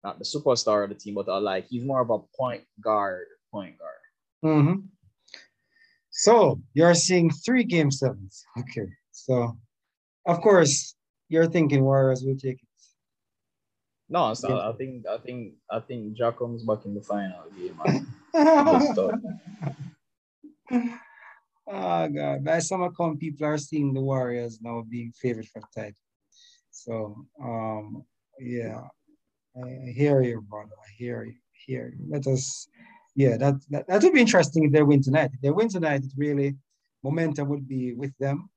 not 0.03 0.19
the 0.19 0.25
superstar 0.25 0.83
of 0.83 0.89
the 0.89 0.95
team, 0.95 1.15
but 1.15 1.27
I 1.27 1.37
like 1.37 1.65
he's 1.67 1.83
more 1.83 2.01
of 2.01 2.09
a 2.11 2.19
point 2.37 2.63
guard, 2.79 3.25
point 3.51 3.75
guard. 3.79 4.03
Mm-hmm. 4.45 4.81
So 6.11 6.61
you're 6.73 6.93
seeing 6.93 7.31
three 7.31 7.63
game 7.63 7.91
sevens. 7.91 8.45
Okay. 8.59 8.87
So 9.11 9.57
of 10.27 10.41
course, 10.41 10.95
you're 11.29 11.47
thinking 11.47 11.83
Warriors 11.83 12.23
will 12.23 12.37
take 12.37 12.61
it. 12.61 12.67
No, 14.07 14.29
it's 14.31 14.43
not. 14.43 14.61
I 14.61 14.71
think 14.77 15.07
I 15.07 15.17
think 15.17 15.55
I 15.69 15.79
think 15.79 16.13
Jack 16.13 16.35
back 16.39 16.85
in 16.85 16.93
the 16.93 17.01
final 17.01 17.43
game. 17.57 17.79
oh 21.67 22.07
god. 22.09 22.45
By 22.45 22.59
some 22.59 22.83
account, 22.83 23.19
people 23.19 23.47
are 23.47 23.57
seeing 23.57 23.93
the 23.93 24.01
Warriors 24.01 24.59
now 24.61 24.83
being 24.87 25.11
favored 25.11 25.47
for 25.47 25.63
title. 25.75 25.95
So 26.69 27.25
um 27.43 28.05
yeah. 28.39 28.81
I 29.57 29.91
hear 29.95 30.21
you, 30.21 30.41
brother. 30.41 30.75
I 30.77 30.91
hear 30.97 31.23
you. 31.23 31.35
Hear 31.65 31.95
you. 31.97 32.05
Let 32.09 32.27
us 32.27 32.67
yeah, 33.15 33.37
that, 33.37 33.55
that 33.69 33.87
that 33.87 34.03
would 34.03 34.13
be 34.13 34.19
interesting 34.19 34.65
if 34.65 34.73
they 34.73 34.83
win 34.83 35.01
tonight. 35.01 35.31
If 35.33 35.41
they 35.41 35.49
win 35.49 35.69
tonight, 35.69 36.03
it 36.03 36.11
really 36.17 36.57
momentum 37.01 37.47
would 37.49 37.67
be 37.67 37.93
with 37.93 38.15
them. 38.19 38.49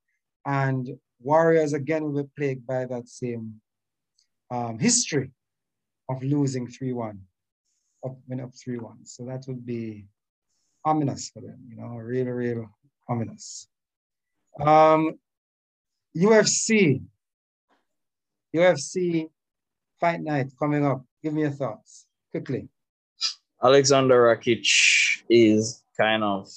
And 0.45 0.99
Warriors 1.21 1.73
again 1.73 2.05
will 2.05 2.23
be 2.23 2.29
plagued 2.37 2.67
by 2.67 2.85
that 2.87 3.09
same 3.09 3.61
um, 4.51 4.79
history 4.79 5.31
of 6.09 6.23
losing 6.23 6.67
3-1, 6.67 7.19
up, 8.05 8.17
went 8.27 8.41
up 8.41 8.53
3-1. 8.53 8.97
So 9.05 9.25
that 9.27 9.45
would 9.49 9.67
be 9.67 10.07
ominous 10.85 11.31
for 11.31 11.41
them, 11.41 11.59
you 11.69 11.77
know, 11.77 11.97
real, 11.97 12.27
real 12.27 12.71
ominous. 13.09 13.69
Um, 14.61 15.19
UFC, 16.17 17.03
UFC 18.55 19.29
fight 20.01 20.21
night 20.21 20.53
coming 20.59 20.85
up. 20.85 21.05
Give 21.23 21.35
me 21.35 21.43
your 21.43 21.51
thoughts 21.51 22.07
quickly. 22.31 22.69
Aleksandar 23.63 24.37
Rakic 24.37 24.67
is 25.29 25.83
kind 25.97 26.23
of 26.23 26.49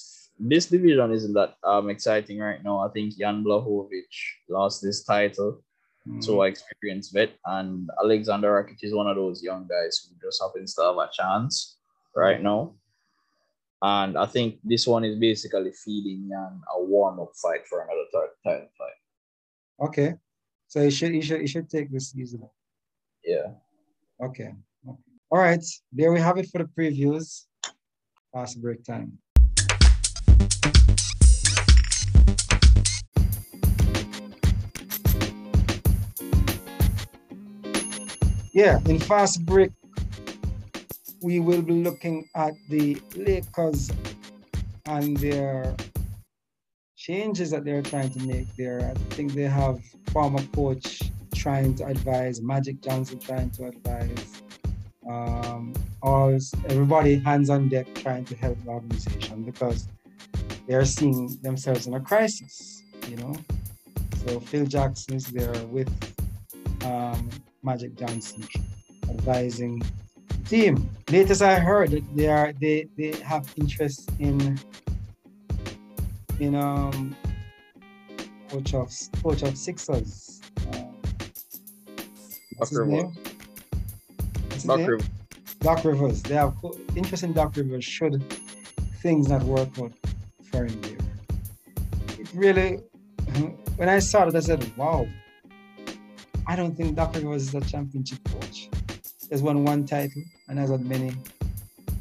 this 0.50 0.66
division 0.66 1.12
isn't 1.12 1.34
that 1.34 1.56
um 1.64 1.90
exciting 1.90 2.40
right 2.40 2.64
now. 2.64 2.80
I 2.80 2.90
think 2.90 3.18
Jan 3.18 3.44
Blachowicz 3.44 4.18
lost 4.50 4.84
his 4.84 5.04
title 5.04 5.64
Mm. 6.08 6.24
So 6.24 6.42
experienced 6.44 7.14
vet, 7.14 7.34
and 7.46 7.90
Aleksandar 8.04 8.66
Rakic 8.66 8.80
is 8.82 8.94
one 8.94 9.08
of 9.08 9.16
those 9.16 9.44
young 9.44 9.68
guys 9.68 10.02
who 10.02 10.16
just 10.26 10.42
happens 10.42 10.74
to 10.76 10.82
have 10.82 10.98
a 10.98 11.10
chance 11.14 11.78
right 12.16 12.42
now. 12.42 12.74
And 13.84 14.18
I 14.18 14.26
think 14.26 14.60
this 14.64 14.88
one 14.88 15.04
is 15.04 15.18
basically 15.18 15.72
feeding 15.72 16.30
Jan 16.30 16.62
a 16.76 16.84
warm 16.84 17.20
up 17.20 17.34
fight 17.36 17.68
for 17.68 17.82
another 17.82 18.06
ti- 18.12 18.50
title 18.50 18.70
fight. 18.78 19.88
Okay. 19.88 20.14
So 20.68 20.82
you 20.82 20.92
should 20.92 21.14
you 21.14 21.22
should 21.22 21.42
you 21.42 21.48
should 21.48 21.70
take 21.70 21.92
this 21.92 22.12
season. 22.12 22.48
Yeah. 23.24 23.54
Okay. 24.24 24.54
okay. 24.88 24.98
All 25.30 25.40
right. 25.40 25.64
There 25.92 26.12
we 26.12 26.20
have 26.20 26.38
it 26.38 26.50
for 26.50 26.60
the 26.60 26.70
previews. 26.78 27.46
Fast 28.34 28.62
break 28.62 28.84
time. 28.84 29.18
Yeah, 38.54 38.80
in 38.86 39.00
fast 39.00 39.46
break, 39.46 39.72
we 41.22 41.40
will 41.40 41.62
be 41.62 41.72
looking 41.72 42.28
at 42.36 42.54
the 42.70 43.02
Lakers 43.16 43.90
and 44.86 45.16
their 45.18 45.74
changes 46.98 47.52
that 47.52 47.64
they're 47.64 47.82
trying 47.82 48.10
to 48.10 48.20
make 48.28 48.54
there. 48.58 48.82
I 48.82 48.94
think 49.16 49.34
they 49.34 49.44
have 49.44 49.80
former 50.12 50.44
coach 50.54 51.02
trying 51.34 51.76
to 51.76 51.86
advise, 51.86 52.42
Magic 52.42 52.82
Johnson 52.82 53.20
trying 53.20 53.52
to 53.52 53.68
advise, 53.68 54.42
um, 55.10 55.74
all 56.02 56.38
everybody 56.66 57.20
hands 57.20 57.50
on 57.50 57.70
deck 57.70 57.88
trying 57.96 58.26
to 58.26 58.36
help 58.36 58.62
the 58.66 58.72
organization 58.72 59.44
because 59.44 59.88
they're 60.68 60.84
seeing 60.84 61.40
themselves 61.42 61.88
in 61.88 61.94
a 61.94 62.02
crisis, 62.02 62.84
you 63.08 63.16
know. 63.16 63.34
So 64.26 64.42
Phil 64.42 64.66
Jackson 64.66 65.16
is 65.16 65.28
there 65.28 65.54
with 65.68 65.90
um, 66.84 67.30
Magic 67.64 67.96
Johnson 67.96 68.48
advising 69.10 69.82
team. 70.46 70.90
Latest 71.10 71.42
I 71.42 71.60
heard 71.60 71.92
that 71.92 72.16
they 72.16 72.28
are 72.28 72.54
they 72.60 72.88
they 72.98 73.12
have 73.22 73.52
interest 73.58 74.12
in 74.20 74.60
in 76.40 76.56
um 76.56 77.16
coach 78.50 78.74
of 78.74 78.92
coach 79.24 79.44
of 79.44 79.58
Sixers. 79.58 80.42
Uh, 80.74 80.84
what's 82.58 82.72
his 82.72 82.80
Doc 82.80 82.88
name? 82.88 83.14
Rivers. 84.56 84.64
Doc? 84.64 84.78
Rivers. 84.80 85.10
Doc 85.60 85.86
Rivers. 85.86 86.24
They 86.24 86.36
have 86.36 86.56
co- 86.62 86.78
interest 86.96 87.24
in 87.24 87.34
Doc 87.34 87.56
Rivers 87.56 87.86
should 87.86 88.24
things 89.02 89.30
not 89.30 89.44
work 89.44 89.70
out 89.80 89.94
for 90.52 90.66
him 90.66 90.82
there. 90.82 90.98
It 92.20 92.30
really, 92.34 92.80
when 93.78 93.90
I 93.90 94.00
saw 94.00 94.28
it, 94.28 94.36
I 94.36 94.40
said, 94.40 94.66
wow, 94.78 95.08
I 96.48 96.56
don't 96.56 96.76
think 96.76 96.98
Rivers 96.98 97.48
is 97.48 97.56
a 97.56 97.62
championship 97.62 98.20
coach. 98.26 98.70
He's 99.30 99.42
won 99.42 99.64
one 99.64 99.86
title 99.86 100.24
and 100.48 100.60
has 100.60 100.70
had 100.70 100.86
many 100.86 101.14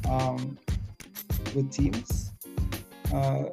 um, 0.09 0.57
good 1.53 1.71
teams. 1.71 2.31
Uh, 3.13 3.45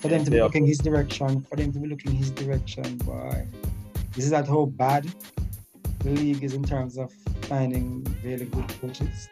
for 0.00 0.08
them 0.08 0.24
to 0.24 0.30
be 0.30 0.40
looking 0.40 0.66
his 0.66 0.78
direction, 0.78 1.42
for 1.42 1.56
them 1.56 1.72
to 1.72 1.78
be 1.78 1.88
looking 1.88 2.12
his 2.12 2.30
direction, 2.30 2.98
boy, 2.98 3.46
this 4.14 4.24
is 4.24 4.30
that 4.30 4.46
how 4.46 4.66
bad 4.66 5.06
the 6.00 6.10
league 6.10 6.44
is 6.44 6.54
in 6.54 6.62
terms 6.62 6.98
of 6.98 7.12
finding 7.42 8.06
really 8.24 8.46
good 8.46 8.68
coaches. 8.80 9.28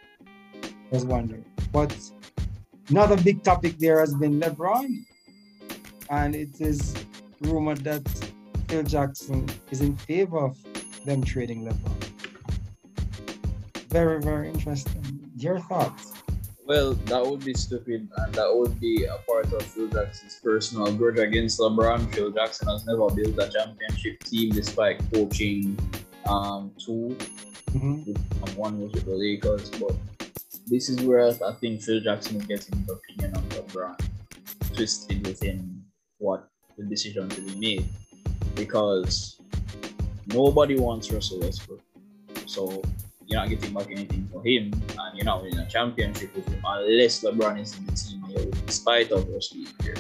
I 0.63 0.69
was 0.91 1.05
wondering. 1.05 1.45
But 1.73 1.95
another 2.89 3.17
big 3.17 3.43
topic 3.43 3.79
there 3.79 4.01
has 4.01 4.15
been 4.15 4.41
LeBron. 4.41 5.05
And 6.11 6.35
it 6.35 6.61
is 6.61 6.95
rumored 7.41 7.79
that 7.85 8.07
Phil 8.69 8.83
Jackson 8.83 9.49
is 9.71 9.81
in 9.81 9.97
favor 9.97 10.39
of 10.39 10.57
them 11.05 11.23
trading 11.23 11.65
LeBron. 11.65 12.11
Very, 13.89 14.21
very 14.21 14.49
interesting. 14.49 15.31
Your 15.37 15.61
thoughts? 15.61 16.13
Well, 16.67 16.95
that 16.95 17.25
would 17.25 17.45
be 17.45 17.53
stupid, 17.55 18.09
and 18.17 18.35
that 18.35 18.49
would 18.55 18.81
be 18.81 19.05
a 19.05 19.17
part 19.29 19.53
of 19.53 19.63
Phil 19.63 19.87
Jackson's 19.89 20.41
personal 20.43 20.91
grudge 20.95 21.19
against 21.19 21.61
LeBron. 21.61 22.13
Phil 22.15 22.31
Jackson 22.31 22.69
has 22.69 22.87
never 22.87 23.09
built 23.11 23.39
a 23.39 23.51
championship 23.53 24.25
team 24.25 24.51
despite 24.51 24.99
coaching 25.13 25.77
um, 26.27 26.73
two, 26.79 27.15
Mhm. 27.73 28.07
and 28.17 28.57
one 28.57 28.81
was 28.81 28.93
with 28.93 29.05
the 29.05 29.15
Lakers. 29.15 29.69
But 29.79 29.93
this 30.67 30.89
is 30.89 31.03
where 31.03 31.29
I 31.29 31.53
think 31.61 31.83
Phil 31.83 32.01
Jackson 32.01 32.37
is 32.41 32.47
getting 32.47 32.79
his 32.81 32.89
opinion 32.89 33.37
on 33.37 33.43
LeBron 33.51 34.01
twisted 34.75 35.27
within 35.27 35.85
what 36.17 36.49
the 36.79 36.85
decision 36.85 37.29
to 37.29 37.43
be 37.43 37.55
made, 37.57 37.85
because 38.55 39.39
nobody 40.29 40.79
wants 40.79 41.11
Russell 41.13 41.41
Westbrook, 41.41 41.81
so 42.47 42.83
you're 43.27 43.41
not 43.41 43.49
getting 43.49 43.73
back 43.73 43.91
anything 43.91 44.29
for 44.33 44.43
him, 44.45 44.73
and 44.99 45.17
you're 45.17 45.25
not 45.25 45.43
winning 45.43 45.59
a 45.59 45.67
championship 45.69 46.35
with 46.35 46.47
him 46.49 46.61
unless 46.67 47.23
LeBron 47.23 47.61
is 47.61 47.77
in 47.79 47.87
the 47.87 47.93
team 47.93 48.23
and 48.25 48.33
you're 48.33 48.43
in 48.43 48.69
spite 48.69 49.11
of 49.11 49.29
Russ 49.29 49.49
being 49.49 49.67
here, 49.83 49.97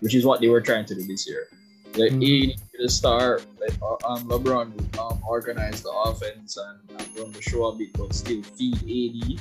which 0.00 0.14
is 0.14 0.24
what 0.24 0.40
they 0.40 0.48
were 0.48 0.60
trying 0.60 0.84
to 0.86 0.94
do 0.94 1.02
this 1.02 1.26
year. 1.28 1.48
Let 1.96 2.12
Mhm. 2.12 2.16
AD 2.16 2.20
be 2.20 2.56
the 2.78 2.88
star, 2.88 3.40
let 3.60 3.76
uh, 3.82 3.96
um, 4.06 4.28
LeBron 4.28 4.98
um, 4.98 5.20
organize 5.26 5.82
the 5.82 5.90
offense 5.90 6.56
and, 6.56 6.78
and 7.00 7.18
run 7.18 7.32
the 7.32 7.42
show 7.42 7.66
a 7.66 7.74
bit, 7.74 7.92
but 7.94 8.14
still 8.14 8.42
feed 8.42 8.76
AD 8.78 9.40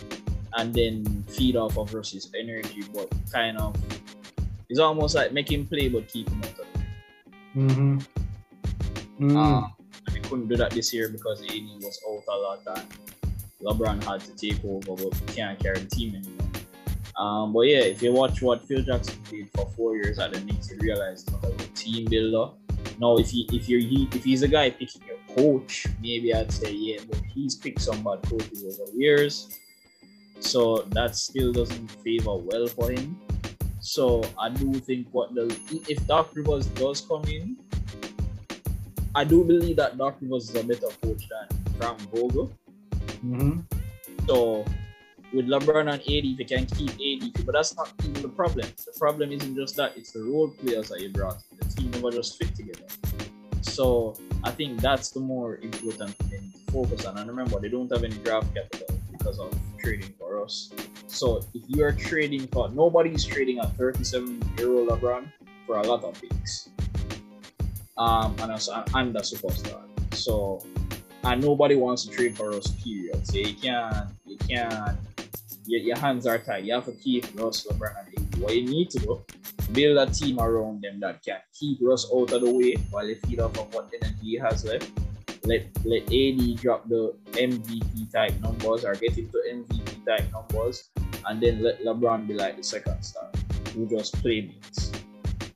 and 0.57 0.73
then 0.73 1.23
feed 1.29 1.55
off 1.55 1.77
of 1.77 1.93
Russ's 1.93 2.31
energy, 2.37 2.83
but 2.91 3.07
kind 3.31 3.59
of 3.59 3.75
it's 4.67 4.79
almost 4.79 5.13
like 5.15 5.31
make 5.31 5.51
him 5.51 5.67
play 5.67 5.89
but 5.89 6.07
keep 6.07 6.27
him 6.27 6.41
out 6.43 6.49
of 6.49 6.57
way. 6.59 6.85
Mm-hmm. 7.55 7.99
Mm. 9.19 9.71
They 9.77 9.78
couldn't 10.29 10.47
do 10.47 10.55
that 10.57 10.71
this 10.71 10.93
year 10.93 11.09
because 11.09 11.41
AD 11.41 11.49
was 11.81 11.99
out 12.07 12.23
a 12.27 12.37
lot 12.37 12.61
and 12.77 12.87
LeBron 13.61 14.03
had 14.03 14.21
to 14.21 14.35
take 14.35 14.63
over, 14.63 14.95
but 14.95 15.13
he 15.13 15.35
can't 15.35 15.59
carry 15.59 15.79
the 15.79 15.89
team 15.89 16.15
anymore. 16.15 16.47
Um, 17.17 17.51
but 17.51 17.61
yeah, 17.61 17.79
if 17.79 18.01
you 18.01 18.13
watch 18.13 18.41
what 18.41 18.65
Phil 18.65 18.81
Jackson 18.81 19.19
did 19.29 19.49
for 19.53 19.65
four 19.75 19.95
years 19.95 20.19
at 20.19 20.31
the 20.31 20.39
Knicks, 20.41 20.71
you 20.71 20.77
realize 20.79 21.25
he's 21.25 21.33
not 21.33 21.45
a 21.45 21.67
team 21.73 22.05
builder. 22.05 22.53
Now, 22.97 23.17
if 23.17 23.29
he 23.29 23.47
if 23.51 23.67
you're 23.67 23.81
he, 23.81 24.07
if 24.13 24.23
he's 24.23 24.41
a 24.43 24.47
guy 24.47 24.69
picking 24.69 25.01
your 25.05 25.17
coach, 25.35 25.85
maybe 26.01 26.33
I'd 26.33 26.51
say 26.51 26.71
yeah, 26.71 26.99
but 27.09 27.19
he's 27.33 27.55
picked 27.55 27.81
some 27.81 28.03
bad 28.03 28.21
coaches 28.23 28.63
over 28.63 28.89
the 28.91 28.97
years, 28.97 29.59
so 30.39 30.85
that 30.91 31.15
still 31.15 31.51
doesn't 31.51 31.91
favor 32.03 32.35
well 32.37 32.67
for 32.67 32.91
him. 32.91 33.19
So 33.81 34.23
I 34.37 34.49
do 34.49 34.73
think 34.73 35.07
what 35.11 35.33
the 35.33 35.45
if 35.89 36.05
Doc 36.07 36.31
Rivers 36.35 36.67
does 36.67 37.01
come 37.01 37.23
in, 37.25 37.57
I 39.15 39.23
do 39.23 39.43
believe 39.43 39.75
that 39.77 39.97
Doc 39.97 40.17
Rivers 40.21 40.49
is 40.49 40.55
a 40.55 40.63
better 40.63 40.87
coach 41.01 41.23
than 41.29 41.73
Frank 41.77 41.99
Vogel. 42.11 42.51
Mm-hmm. 43.25 43.61
So 44.27 44.65
with 45.33 45.47
LeBron 45.47 45.91
and 45.91 46.01
AD, 46.01 46.01
if 46.05 46.39
you 46.39 46.45
can 46.45 46.65
keep 46.65 46.91
AD, 46.91 47.45
but 47.45 47.53
that's 47.53 47.75
not 47.75 47.91
even 48.03 48.21
the 48.21 48.29
problem. 48.29 48.67
The 48.85 48.97
problem 48.99 49.31
isn't 49.31 49.55
just 49.55 49.75
that; 49.77 49.97
it's 49.97 50.11
the 50.11 50.21
role 50.21 50.49
players 50.49 50.89
that 50.89 51.01
you 51.01 51.09
brought. 51.09 51.37
The 51.59 51.65
team 51.65 51.91
never 51.91 52.11
just 52.11 52.37
fit 52.37 52.55
together. 52.55 52.85
So 53.61 54.15
I 54.43 54.51
think 54.51 54.79
that's 54.79 55.11
the 55.11 55.19
more 55.19 55.57
important 55.57 56.15
thing 56.29 56.53
to 56.53 56.71
focus 56.71 57.05
on. 57.05 57.17
And 57.17 57.27
remember, 57.29 57.59
they 57.59 57.69
don't 57.69 57.91
have 57.91 58.03
any 58.03 58.15
draft 58.17 58.53
capital 58.53 58.95
because 59.11 59.39
of 59.39 59.53
trading 59.79 60.13
for 60.17 60.37
Russ. 60.37 60.71
So 61.07 61.41
if 61.53 61.63
you 61.67 61.83
are 61.83 61.91
trading 61.91 62.47
for 62.47 62.69
nobody's 62.69 63.25
trading 63.25 63.59
a 63.59 63.67
37 63.69 64.41
year 64.57 64.71
old 64.71 64.89
LeBron 64.89 65.31
for 65.65 65.77
a 65.77 65.83
lot 65.83 66.03
of 66.03 66.19
picks, 66.21 66.69
um, 67.99 68.35
and 68.39 68.51
a, 68.51 68.85
and 68.95 69.15
a 69.15 69.19
superstar. 69.19 69.83
So 70.15 70.63
and 71.23 71.43
nobody 71.43 71.75
wants 71.75 72.05
to 72.05 72.11
trade 72.11 72.37
for 72.37 72.51
Russ. 72.51 72.71
Period. 72.83 73.25
So 73.27 73.37
you 73.37 73.53
can't, 73.53 74.09
you 74.25 74.37
can't. 74.37 74.97
Your, 75.65 75.81
your 75.81 75.97
hands 75.97 76.25
are 76.25 76.39
tied. 76.39 76.65
You 76.65 76.73
have 76.73 76.85
to 76.85 76.93
keep 76.93 77.25
Russ, 77.39 77.67
LeBron, 77.67 77.93
and 77.99 78.33
AD. 78.33 78.41
What 78.41 78.55
you 78.55 78.65
need 78.65 78.89
to 78.91 78.99
do, 78.99 79.21
build 79.73 79.97
a 79.97 80.11
team 80.11 80.39
around 80.39 80.81
them 80.81 80.99
that 81.01 81.23
can 81.23 81.39
keep 81.53 81.77
Russ 81.81 82.09
out 82.15 82.31
of 82.31 82.41
the 82.41 82.51
way 82.51 82.75
while 82.89 83.05
they 83.05 83.15
feed 83.15 83.39
off 83.39 83.59
of 83.59 83.73
what 83.73 83.91
energy 84.01 84.17
he 84.21 84.37
has 84.37 84.65
left. 84.65 84.89
Let 85.45 85.67
let 85.85 86.03
AD 86.03 86.57
drop 86.57 86.87
the 86.87 87.15
MVP 87.31 88.11
type 88.11 88.39
numbers 88.41 88.83
or 88.83 88.95
get 88.95 89.17
into 89.17 89.37
MVP 89.51 90.05
type 90.05 90.31
numbers, 90.31 90.89
and 91.27 91.41
then 91.41 91.61
let 91.61 91.81
LeBron 91.83 92.27
be 92.27 92.33
like 92.33 92.57
the 92.57 92.63
second 92.63 93.01
star 93.03 93.29
who 93.73 93.87
just 93.87 94.13
play 94.21 94.41
playmates 94.41 94.91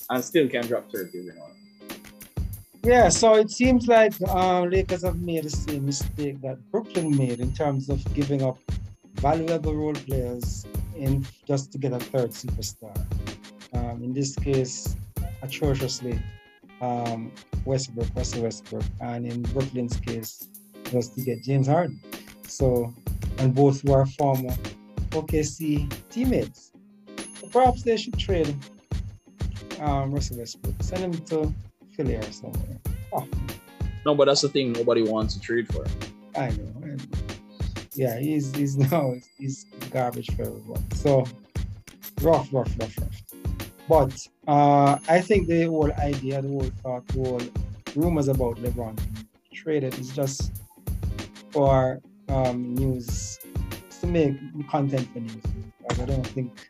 and 0.09 0.23
still 0.23 0.47
can 0.47 0.65
drop 0.67 0.91
30 0.91 1.19
every 1.19 1.33
now 1.33 1.45
and 1.45 1.55
then. 1.55 1.62
Yeah, 2.85 3.07
so 3.07 3.35
it 3.35 3.49
seems 3.49 3.87
like 3.87 4.13
uh, 4.27 4.63
Lakers 4.63 5.03
have 5.03 5.21
made 5.21 5.45
the 5.45 5.49
same 5.49 5.85
mistake 5.85 6.41
that 6.41 6.57
Brooklyn 6.69 7.15
made 7.15 7.39
in 7.39 7.53
terms 7.53 7.87
of 7.87 8.03
giving 8.13 8.43
up 8.43 8.57
valuable 9.15 9.73
role 9.73 9.93
players 9.93 10.65
in 10.97 11.25
just 11.47 11.71
to 11.71 11.77
get 11.77 11.93
a 11.93 11.99
third 11.99 12.31
superstar. 12.31 12.93
Um, 13.73 14.03
in 14.03 14.11
this 14.11 14.35
case, 14.35 14.97
atrociously, 15.41 16.21
um, 16.81 17.31
Westbrook, 17.63 18.09
Russell 18.17 18.43
Westbrook, 18.43 18.83
and 18.99 19.25
in 19.25 19.43
Brooklyn's 19.43 19.95
case, 20.01 20.49
was 20.91 21.07
to 21.15 21.21
get 21.21 21.41
James 21.41 21.67
Harden. 21.67 22.01
So, 22.49 22.93
and 23.37 23.55
both 23.55 23.81
were 23.85 24.05
former 24.05 24.53
OKC 25.11 25.89
teammates. 26.09 26.73
So 27.39 27.47
perhaps 27.47 27.83
they 27.83 27.95
should 27.95 28.19
trade 28.19 28.53
um, 29.79 30.11
Russell 30.11 30.39
Westbrook, 30.39 30.75
send 30.81 31.15
him 31.15 31.25
to 31.27 31.53
Philly 31.95 32.15
or 32.15 32.21
somewhere. 32.31 32.79
Oh, 33.13 33.27
No, 34.05 34.15
but 34.15 34.25
that's 34.25 34.41
the 34.41 34.49
thing. 34.49 34.71
Nobody 34.73 35.03
wants 35.03 35.33
to 35.35 35.39
trade 35.39 35.67
for 35.71 35.83
him. 35.85 35.91
I 36.35 36.49
know. 36.49 36.73
I 36.83 36.87
know. 36.87 36.97
Yeah, 37.95 38.19
he's 38.19 38.53
he's 38.55 38.75
no 38.91 39.15
he's 39.37 39.65
garbage 39.91 40.29
for 40.35 40.43
everyone. 40.43 40.83
So 40.93 41.25
rough, 42.21 42.51
rough, 42.51 42.73
rough, 42.79 42.97
rough. 42.97 43.23
But 43.87 44.27
uh, 44.47 44.97
I 45.09 45.21
think 45.21 45.47
the 45.47 45.65
whole 45.65 45.91
idea, 45.93 46.41
the 46.41 46.47
whole 46.47 46.71
thought, 46.81 47.07
the 47.09 47.19
whole 47.19 47.41
rumors 47.95 48.27
about 48.29 48.55
LeBron 48.57 48.97
traded 49.53 49.97
is 49.99 50.09
just 50.15 50.51
for 51.51 52.01
um, 52.29 52.73
news 52.75 53.39
to 54.01 54.07
make 54.07 54.33
content 54.69 55.07
for 55.13 55.19
news. 55.19 55.43
I 55.91 56.05
don't 56.05 56.25
think 56.27 56.67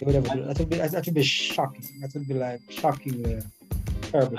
they 0.00 0.06
would 0.06 0.16
ever 0.16 0.28
do 0.34 0.44
that. 0.44 0.58
Would 0.58 0.70
be, 0.70 0.76
that 0.76 0.92
would 1.06 1.14
be 1.14 1.22
shocking. 1.22 1.86
That 2.00 2.12
would 2.14 2.26
be 2.26 2.34
like 2.34 2.60
shockingly 2.70 3.40
terrible. 4.16 4.38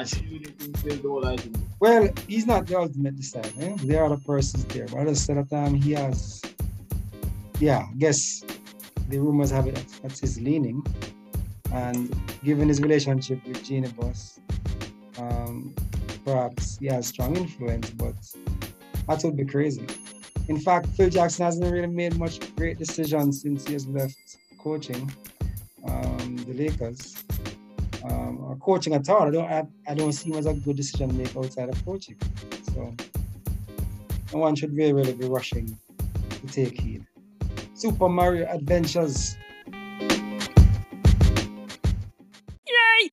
Well, 1.79 2.09
he's 2.27 2.45
not 2.47 2.67
the 2.67 2.77
ultimate 2.77 3.15
decider. 3.15 3.49
Eh? 3.59 3.75
There 3.83 4.01
are 4.01 4.05
other 4.05 4.21
persons 4.25 4.65
there. 4.65 4.87
But 4.87 4.99
at 4.99 5.07
the 5.07 5.15
same 5.15 5.45
time, 5.45 5.75
he 5.75 5.91
has, 5.93 6.41
yeah, 7.59 7.85
I 7.89 7.93
guess 7.97 8.43
the 9.09 9.19
rumors 9.19 9.51
have 9.51 9.67
it 9.67 9.83
that's 10.01 10.19
his 10.19 10.39
leaning. 10.39 10.85
And 11.71 12.15
given 12.43 12.67
his 12.67 12.81
relationship 12.81 13.45
with 13.45 13.63
Jeanie 13.63 13.91
Buss, 13.91 14.39
um, 15.19 15.73
perhaps 16.25 16.77
he 16.77 16.87
has 16.87 17.07
strong 17.07 17.35
influence, 17.35 17.89
but 17.91 18.15
that 19.07 19.23
would 19.23 19.37
be 19.37 19.45
crazy. 19.45 19.85
In 20.47 20.59
fact, 20.59 20.87
Phil 20.95 21.09
Jackson 21.09 21.45
hasn't 21.45 21.71
really 21.71 21.87
made 21.87 22.17
much 22.17 22.39
great 22.55 22.77
decisions 22.79 23.41
since 23.41 23.67
he 23.67 23.73
has 23.73 23.85
left 23.87 24.37
coaching 24.57 25.11
um, 25.85 26.37
the 26.47 26.53
Lakers. 26.53 27.26
Um, 28.09 28.39
or 28.41 28.55
coaching 28.57 28.93
at 28.93 29.09
all. 29.09 29.23
I 29.27 29.31
don't 29.31 29.51
I, 29.51 29.63
I 29.87 29.93
don't 29.93 30.13
see 30.13 30.29
him 30.29 30.37
as 30.37 30.45
a 30.45 30.53
good 30.53 30.77
decision 30.77 31.17
maker 31.17 31.39
outside 31.39 31.69
of 31.69 31.83
coaching. 31.85 32.15
So 32.73 32.93
no 34.33 34.39
one 34.39 34.55
should 34.55 34.75
really, 34.75 34.93
really 34.93 35.13
be 35.13 35.27
rushing 35.27 35.77
to 36.29 36.47
take 36.47 36.79
heed. 36.79 37.05
Super 37.73 38.09
Mario 38.09 38.47
Adventures. 38.49 39.35
Yay! 42.67 43.09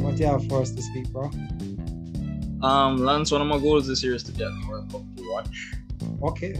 What 0.00 0.16
do 0.16 0.22
you 0.22 0.26
have 0.26 0.46
for 0.48 0.62
us 0.62 0.70
this 0.72 0.88
week, 0.94 1.08
bro? 1.10 1.30
Um, 2.62 2.96
Lance, 2.98 3.30
one 3.30 3.42
of 3.42 3.46
my 3.46 3.58
goals 3.58 3.86
this 3.86 4.02
year 4.02 4.14
is 4.14 4.22
to 4.24 4.32
get 4.32 4.48
World 4.68 4.90
Cup 4.90 5.02
to 5.16 5.30
watch. 5.30 5.72
Okay. 6.22 6.54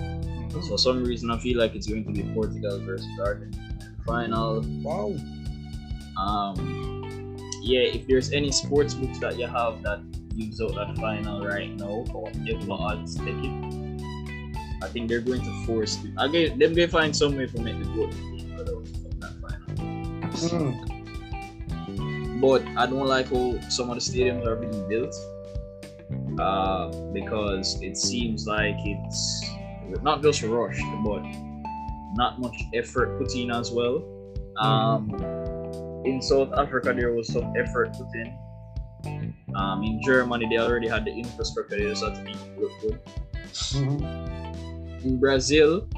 So 0.50 0.60
for 0.62 0.78
some 0.78 1.04
reason, 1.04 1.30
I 1.30 1.38
feel 1.38 1.58
like 1.58 1.74
it's 1.74 1.86
going 1.86 2.04
to 2.04 2.12
be 2.12 2.22
Portugal 2.34 2.78
versus 2.80 3.06
Argentina 3.20 3.66
final. 4.06 4.64
Wow. 4.82 5.14
Um, 6.16 7.36
yeah, 7.62 7.80
if 7.80 8.06
there's 8.06 8.32
any 8.32 8.52
sports 8.52 8.94
books 8.94 9.18
that 9.18 9.38
you 9.38 9.46
have 9.46 9.82
that 9.82 10.00
gives 10.36 10.60
out 10.60 10.74
that 10.74 10.96
final 10.96 11.44
right 11.44 11.74
now, 11.76 12.04
or 12.14 12.30
if 12.34 12.64
the 12.64 12.72
odds 12.72 13.16
take 13.16 13.26
it, 13.28 14.02
I 14.82 14.88
think 14.88 15.08
they're 15.08 15.20
going 15.20 15.42
to 15.42 15.66
force 15.66 15.98
it. 16.04 16.12
Again, 16.18 16.58
them 16.58 16.74
they 16.74 16.86
find 16.86 17.14
some 17.14 17.36
way 17.36 17.46
for 17.46 17.58
me 17.58 17.72
to 17.72 17.78
the 17.78 17.84
goal 17.94 18.10
that 19.20 19.34
final. 19.42 19.66
Mm. 20.36 20.92
But 22.40 22.66
I 22.76 22.86
don't 22.86 23.06
like 23.06 23.30
how 23.30 23.58
some 23.68 23.90
of 23.90 23.96
the 23.96 24.00
stadiums 24.00 24.46
are 24.46 24.56
being 24.56 24.88
built 24.88 25.14
uh, 26.38 26.88
because 27.12 27.80
it 27.82 27.96
seems 27.96 28.46
like 28.46 28.76
it's 28.78 29.44
not 30.02 30.22
just 30.22 30.42
rushed, 30.42 30.84
but 31.04 31.22
not 32.14 32.40
much 32.40 32.56
effort 32.74 33.18
put 33.18 33.34
in 33.34 33.50
as 33.50 33.70
well. 33.70 34.02
Um, 34.58 35.10
in 36.04 36.20
South 36.22 36.52
Africa, 36.56 36.94
there 36.94 37.12
was 37.12 37.32
some 37.32 37.52
effort 37.56 37.92
put 37.94 38.08
in. 38.14 39.34
Um, 39.54 39.82
in 39.82 40.00
Germany, 40.02 40.46
they 40.48 40.58
already 40.58 40.88
had 40.88 41.04
the 41.04 41.12
infrastructure, 41.12 41.78
they 41.78 41.84
just 41.84 42.04
had 42.04 42.14
to 42.14 42.30
it 42.30 42.72
good. 42.80 43.00
Mm-hmm. 43.52 45.06
In 45.06 45.20
Brazil, 45.20 45.88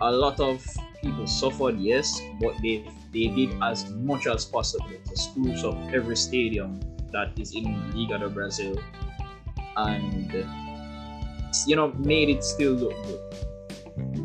a 0.00 0.10
lot 0.10 0.40
of 0.40 0.64
people 1.02 1.26
suffered, 1.26 1.78
yes, 1.78 2.20
but 2.40 2.54
they 2.62 2.84
they 3.12 3.26
did 3.26 3.50
as 3.62 3.90
much 3.90 4.26
as 4.26 4.44
possible 4.44 4.86
to 5.04 5.16
spruce 5.16 5.64
up 5.64 5.76
every 5.92 6.16
stadium 6.16 6.80
that 7.12 7.38
is 7.38 7.54
in 7.54 7.64
Liga 7.94 8.18
do 8.18 8.28
Brazil 8.28 8.76
and 9.76 10.32
you 11.66 11.76
know 11.76 11.92
made 11.98 12.28
it 12.28 12.44
still 12.44 12.72
look 12.72 12.94
good. 13.04 13.20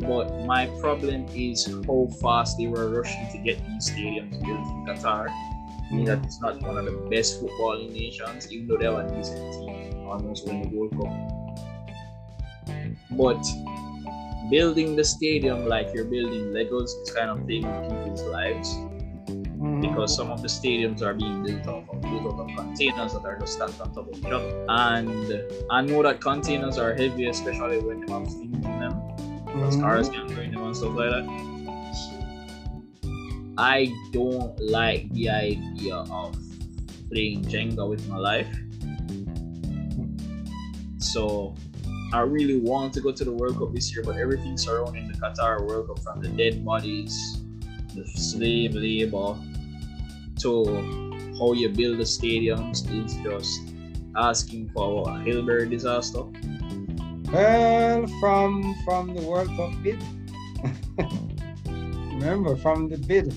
But 0.00 0.46
my 0.46 0.66
problem 0.80 1.26
is 1.34 1.66
how 1.86 2.08
fast 2.20 2.58
they 2.58 2.66
were 2.66 2.88
rushing 2.88 3.28
to 3.32 3.38
get 3.38 3.58
these 3.66 3.90
stadiums 3.90 4.30
built 4.44 4.66
in 4.72 4.86
Qatar. 4.86 5.28
I 5.28 5.94
mean, 5.94 6.04
that 6.06 6.24
it's 6.24 6.40
not 6.40 6.60
one 6.62 6.78
of 6.78 6.84
the 6.84 7.08
best 7.10 7.40
footballing 7.40 7.92
nations, 7.92 8.50
even 8.52 8.66
though 8.66 8.76
they 8.76 8.86
have 8.86 8.98
a 8.98 9.16
decent 9.16 9.52
team, 9.52 10.06
almost 10.06 10.46
win 10.46 10.62
the 10.62 10.68
World 10.76 10.92
Cup. 10.98 11.12
But 13.12 13.44
building 14.50 14.96
the 14.96 15.04
stadium 15.04 15.66
like 15.66 15.92
you're 15.94 16.04
building 16.04 16.52
Legos 16.52 16.90
is 17.02 17.12
kind 17.14 17.30
of 17.30 17.40
taking 17.46 17.72
people's 17.82 18.22
lives 18.22 18.76
mm-hmm. 19.66 19.80
because 19.80 20.14
some 20.14 20.30
of 20.30 20.42
the 20.42 20.48
stadiums 20.48 21.02
are 21.02 21.14
being 21.14 21.42
built 21.42 21.66
off 21.66 21.88
of 21.90 22.00
built 22.02 22.34
out 22.34 22.40
of 22.40 22.56
containers 22.56 23.12
that 23.12 23.24
are 23.24 23.38
just 23.38 23.54
stacked 23.54 23.80
on 23.80 23.92
top 23.94 24.08
of 24.12 24.18
each 24.18 24.24
other. 24.24 24.66
And 24.68 25.42
I 25.70 25.82
know 25.82 26.02
that 26.02 26.20
containers 26.20 26.78
are 26.78 26.94
heavy, 26.94 27.26
especially 27.26 27.78
when 27.78 28.00
you 28.00 28.14
have 28.14 28.26
things 28.26 28.54
in 28.54 28.62
them. 28.62 29.00
Because 29.44 29.74
mm-hmm. 29.74 29.80
cars 29.82 30.08
can 30.08 30.30
in 30.38 30.52
them 30.52 30.62
and 30.64 30.76
stuff 30.76 30.94
like 30.94 31.10
that. 31.10 31.56
I 33.58 33.90
don't 34.12 34.58
like 34.60 35.10
the 35.12 35.30
idea 35.30 35.96
of 35.96 36.36
playing 37.10 37.44
Jenga 37.44 37.88
with 37.88 38.06
my 38.08 38.18
life. 38.18 38.54
So 40.98 41.54
I 42.12 42.20
really 42.20 42.58
want 42.58 42.92
to 42.94 43.00
go 43.00 43.12
to 43.12 43.24
the 43.24 43.32
World 43.32 43.58
Cup 43.58 43.72
this 43.72 43.94
year, 43.94 44.04
but 44.04 44.16
everything 44.16 44.58
surrounding 44.58 45.08
the 45.08 45.14
Qatar 45.14 45.66
World 45.66 45.88
Cup 45.88 46.00
from 46.00 46.20
the 46.20 46.28
dead 46.28 46.64
bodies, 46.64 47.42
the 47.94 48.06
slave 48.06 48.74
labor, 48.74 49.36
to 50.40 50.64
how 51.38 51.52
you 51.52 51.68
build 51.68 51.98
the 51.98 52.04
stadiums 52.04 52.86
is 52.90 53.16
just 53.22 53.60
asking 54.16 54.70
for 54.70 55.08
a 55.08 55.18
Hillsborough 55.20 55.66
disaster. 55.66 56.22
Well, 57.32 58.06
from 58.20 58.74
from 58.84 59.14
the 59.14 59.22
World 59.22 59.48
Cup 59.56 59.72
bid, 59.82 60.02
remember 61.66 62.56
from 62.56 62.88
the 62.88 62.98
bid, 62.98 63.34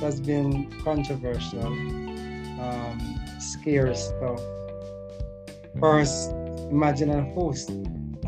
that's 0.00 0.20
been 0.20 0.70
controversial, 0.82 1.64
um, 1.64 3.20
scary 3.38 3.94
stuff. 3.94 4.40
First, 5.80 6.32
imagine 6.70 7.10
a 7.10 7.22
host 7.34 7.70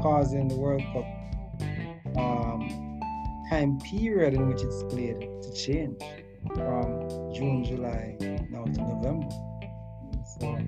causing 0.01 0.49
the 0.49 0.57
World 0.57 0.83
Cup 0.93 1.05
um, 2.17 3.01
time 3.51 3.79
period 3.81 4.35
in 4.35 4.49
which 4.49 4.63
it's 4.63 4.83
played 4.85 5.21
to 5.21 5.53
change 5.53 6.01
from 6.55 7.04
June, 7.35 7.65
July, 7.65 8.17
now 8.49 8.65
to 8.65 8.81
November. 8.81 9.29
So 10.39 10.49
uh, 10.49 10.61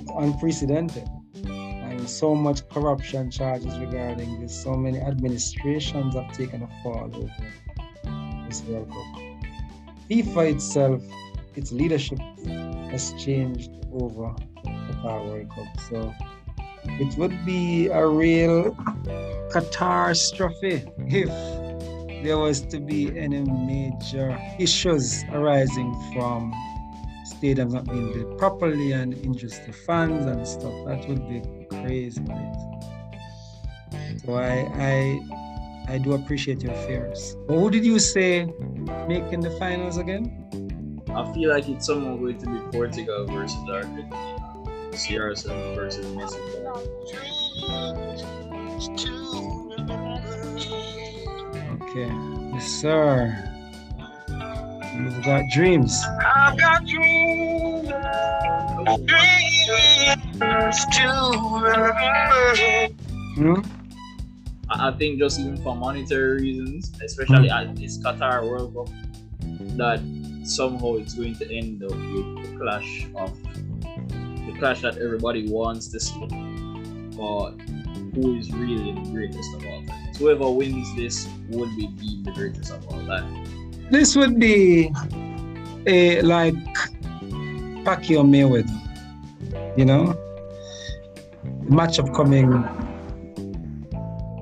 it's 0.00 0.10
unprecedented. 0.18 1.08
And 1.46 2.08
so 2.08 2.34
much 2.34 2.68
corruption 2.68 3.30
charges 3.30 3.78
regarding 3.78 4.40
this. 4.40 4.60
So 4.60 4.74
many 4.74 4.98
administrations 4.98 6.14
have 6.14 6.32
taken 6.32 6.62
a 6.62 6.68
fall 6.82 7.10
over 7.14 7.30
this 8.48 8.62
World 8.64 8.90
Cup. 8.90 9.22
FIFA 10.10 10.54
itself, 10.54 11.02
its 11.54 11.70
leadership 11.70 12.18
has 12.90 13.14
changed 13.22 13.70
over 13.92 14.34
the 14.64 14.96
World 15.04 15.48
Cup. 15.54 15.80
So 15.88 16.14
it 16.84 17.16
would 17.16 17.46
be 17.46 17.86
a 17.86 18.04
real 18.04 18.76
catastrophe 19.52 20.84
if 21.06 21.28
there 22.22 22.38
was 22.38 22.60
to 22.60 22.78
be 22.80 23.18
any 23.18 23.40
major 23.42 24.38
issues 24.58 25.24
arising 25.32 25.92
from 26.12 26.52
stadiums 27.26 27.72
not 27.72 27.84
being 27.84 28.12
built 28.12 28.38
properly 28.38 28.92
and 28.92 29.14
injuries 29.14 29.58
to 29.66 29.72
fans 29.72 30.26
and 30.26 30.46
stuff, 30.46 30.72
that 30.86 31.08
would 31.08 31.28
be 31.28 31.42
crazy. 31.68 32.22
Right? 32.22 32.72
So 34.24 34.34
I, 34.34 34.70
I, 34.76 35.20
I 35.88 35.98
do 35.98 36.12
appreciate 36.12 36.62
your 36.62 36.74
fears. 36.86 37.36
But 37.48 37.58
who 37.58 37.70
did 37.70 37.84
you 37.84 37.98
say 37.98 38.46
making 39.08 39.40
the 39.40 39.50
finals 39.58 39.96
again? 39.96 41.00
I 41.10 41.32
feel 41.34 41.50
like 41.50 41.68
it's 41.68 41.86
someone 41.86 42.20
going 42.20 42.38
to 42.38 42.46
be 42.46 42.58
Portugal 42.70 43.26
versus 43.26 43.58
Argentina, 43.68 44.16
CR7 44.92 45.74
versus 45.74 46.06
Mexico. 46.14 46.82
Okay. 51.94 52.08
Yes, 52.54 52.80
sir. 52.80 53.36
You've 54.96 55.22
got 55.22 55.42
dreams. 55.52 56.02
I've 56.24 56.56
got 56.56 56.86
dreams. 56.86 57.88
Dreams 59.04 60.86
to 60.96 61.12
hmm? 63.36 63.60
I 64.70 64.90
think 64.92 65.18
just 65.18 65.38
even 65.40 65.62
for 65.62 65.76
monetary 65.76 66.40
reasons, 66.40 66.92
especially 67.04 67.48
hmm? 67.48 67.54
at 67.54 67.76
this 67.76 67.98
Qatar 67.98 68.48
World 68.48 68.72
Cup, 68.74 68.88
that 69.76 70.00
somehow 70.44 70.94
it's 70.94 71.12
going 71.12 71.34
to 71.34 71.54
end 71.54 71.84
up 71.84 71.90
with 71.90 71.98
the 71.98 72.56
clash 72.58 73.06
of 73.16 73.36
the 74.46 74.56
clash 74.58 74.80
that 74.80 74.96
everybody 74.96 75.46
wants 75.46 75.88
to 75.88 76.00
see. 76.00 76.24
But 77.18 77.50
who 78.14 78.38
is 78.38 78.50
really 78.50 78.92
the 78.92 79.10
greatest 79.10 79.54
of 79.56 79.66
all 79.66 79.84
time? 79.84 80.01
Whoever 80.18 80.50
wins 80.50 80.94
this 80.96 81.28
would 81.48 81.74
be 81.76 82.22
the 82.24 82.32
greatest 82.32 82.72
of 82.72 82.86
all 82.88 83.04
time. 83.06 83.44
This 83.90 84.16
would 84.16 84.38
be 84.38 84.90
a 85.86 86.22
like 86.22 86.54
Pacquiao 87.84 88.22
Mayweather, 88.22 89.76
you 89.76 89.84
know, 89.84 90.14
match 91.62 91.98
of 91.98 92.12
coming 92.12 92.50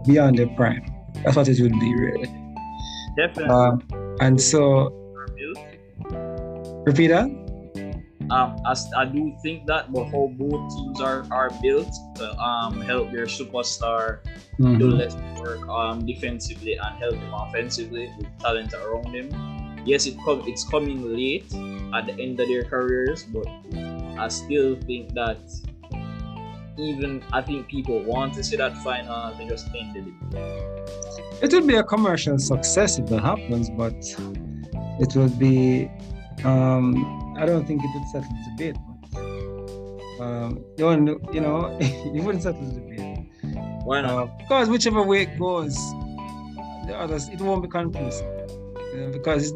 beyond 0.06 0.38
the 0.38 0.46
prime. 0.56 0.84
That's 1.24 1.36
what 1.36 1.48
it 1.48 1.60
would 1.60 1.78
be, 1.78 1.94
really. 1.94 2.30
Definitely. 3.16 3.50
Uh, 3.50 3.76
and 4.20 4.40
so, 4.40 4.90
repeat 6.86 7.08
that. 7.08 7.28
Um, 8.30 8.56
as 8.70 8.88
I 8.96 9.06
do 9.06 9.34
think 9.42 9.66
that, 9.66 9.92
but 9.92 10.04
how 10.04 10.30
both 10.38 10.76
teams 10.76 11.00
are 11.00 11.26
are 11.32 11.50
built 11.62 11.90
to 12.20 12.28
um 12.38 12.80
help 12.80 13.10
their 13.10 13.26
superstar 13.26 14.20
mm-hmm. 14.60 14.76
do 14.78 14.92
less 14.92 15.16
work 15.40 15.64
um 15.68 16.04
defensively 16.04 16.76
and 16.76 16.92
help 17.00 17.14
him 17.14 17.32
offensively 17.32 18.12
with 18.18 18.28
talent 18.38 18.72
around 18.74 19.08
him. 19.08 19.32
Yes, 19.84 20.06
it 20.06 20.16
com- 20.24 20.44
it's 20.46 20.64
coming 20.68 21.00
late 21.02 21.48
at 21.96 22.04
the 22.04 22.14
end 22.20 22.38
of 22.38 22.46
their 22.48 22.64
careers, 22.64 23.24
but 23.24 23.48
I 24.20 24.28
still 24.28 24.76
think 24.76 25.14
that 25.14 25.40
even 26.76 27.24
I 27.32 27.40
think 27.40 27.68
people 27.68 28.02
want 28.04 28.34
to 28.34 28.44
see 28.44 28.56
that 28.56 28.76
final 28.84 29.32
and 29.32 29.48
just 29.48 29.68
ended 29.74 30.12
it. 30.32 31.42
It 31.42 31.52
would 31.52 31.66
be 31.66 31.76
a 31.76 31.82
commercial 31.82 32.38
success 32.38 32.98
if 32.98 33.06
that 33.06 33.20
happens, 33.20 33.70
but 33.70 33.96
it 35.00 35.16
would 35.16 35.38
be. 35.38 35.90
Um, 36.44 37.36
I 37.38 37.46
don't 37.46 37.66
think 37.66 37.82
it 37.82 37.90
would 37.94 38.08
settle 38.08 38.36
debate. 38.50 38.76
Um, 40.20 40.64
you, 40.76 41.20
you 41.32 41.40
know, 41.40 41.78
you 41.80 42.22
wouldn't 42.22 42.42
settle 42.42 42.60
the 42.60 42.80
debate. 42.80 43.10
Why 43.84 44.02
not? 44.02 44.10
Uh, 44.10 44.26
because 44.38 44.68
whichever 44.68 45.02
way 45.02 45.22
it 45.22 45.38
goes, 45.38 45.74
the 46.86 46.94
others 46.94 47.28
it 47.28 47.40
won't 47.40 47.62
be 47.62 47.68
conclusive. 47.68 48.50
You 48.92 49.00
know, 49.00 49.10
because 49.10 49.52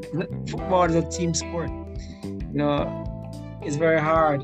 football 0.49 0.85
is 0.85 0.95
a 0.95 1.03
team 1.03 1.35
sport. 1.35 1.71
You 2.23 2.61
know, 2.61 3.61
it's 3.63 3.77
very 3.77 4.01
hard 4.01 4.43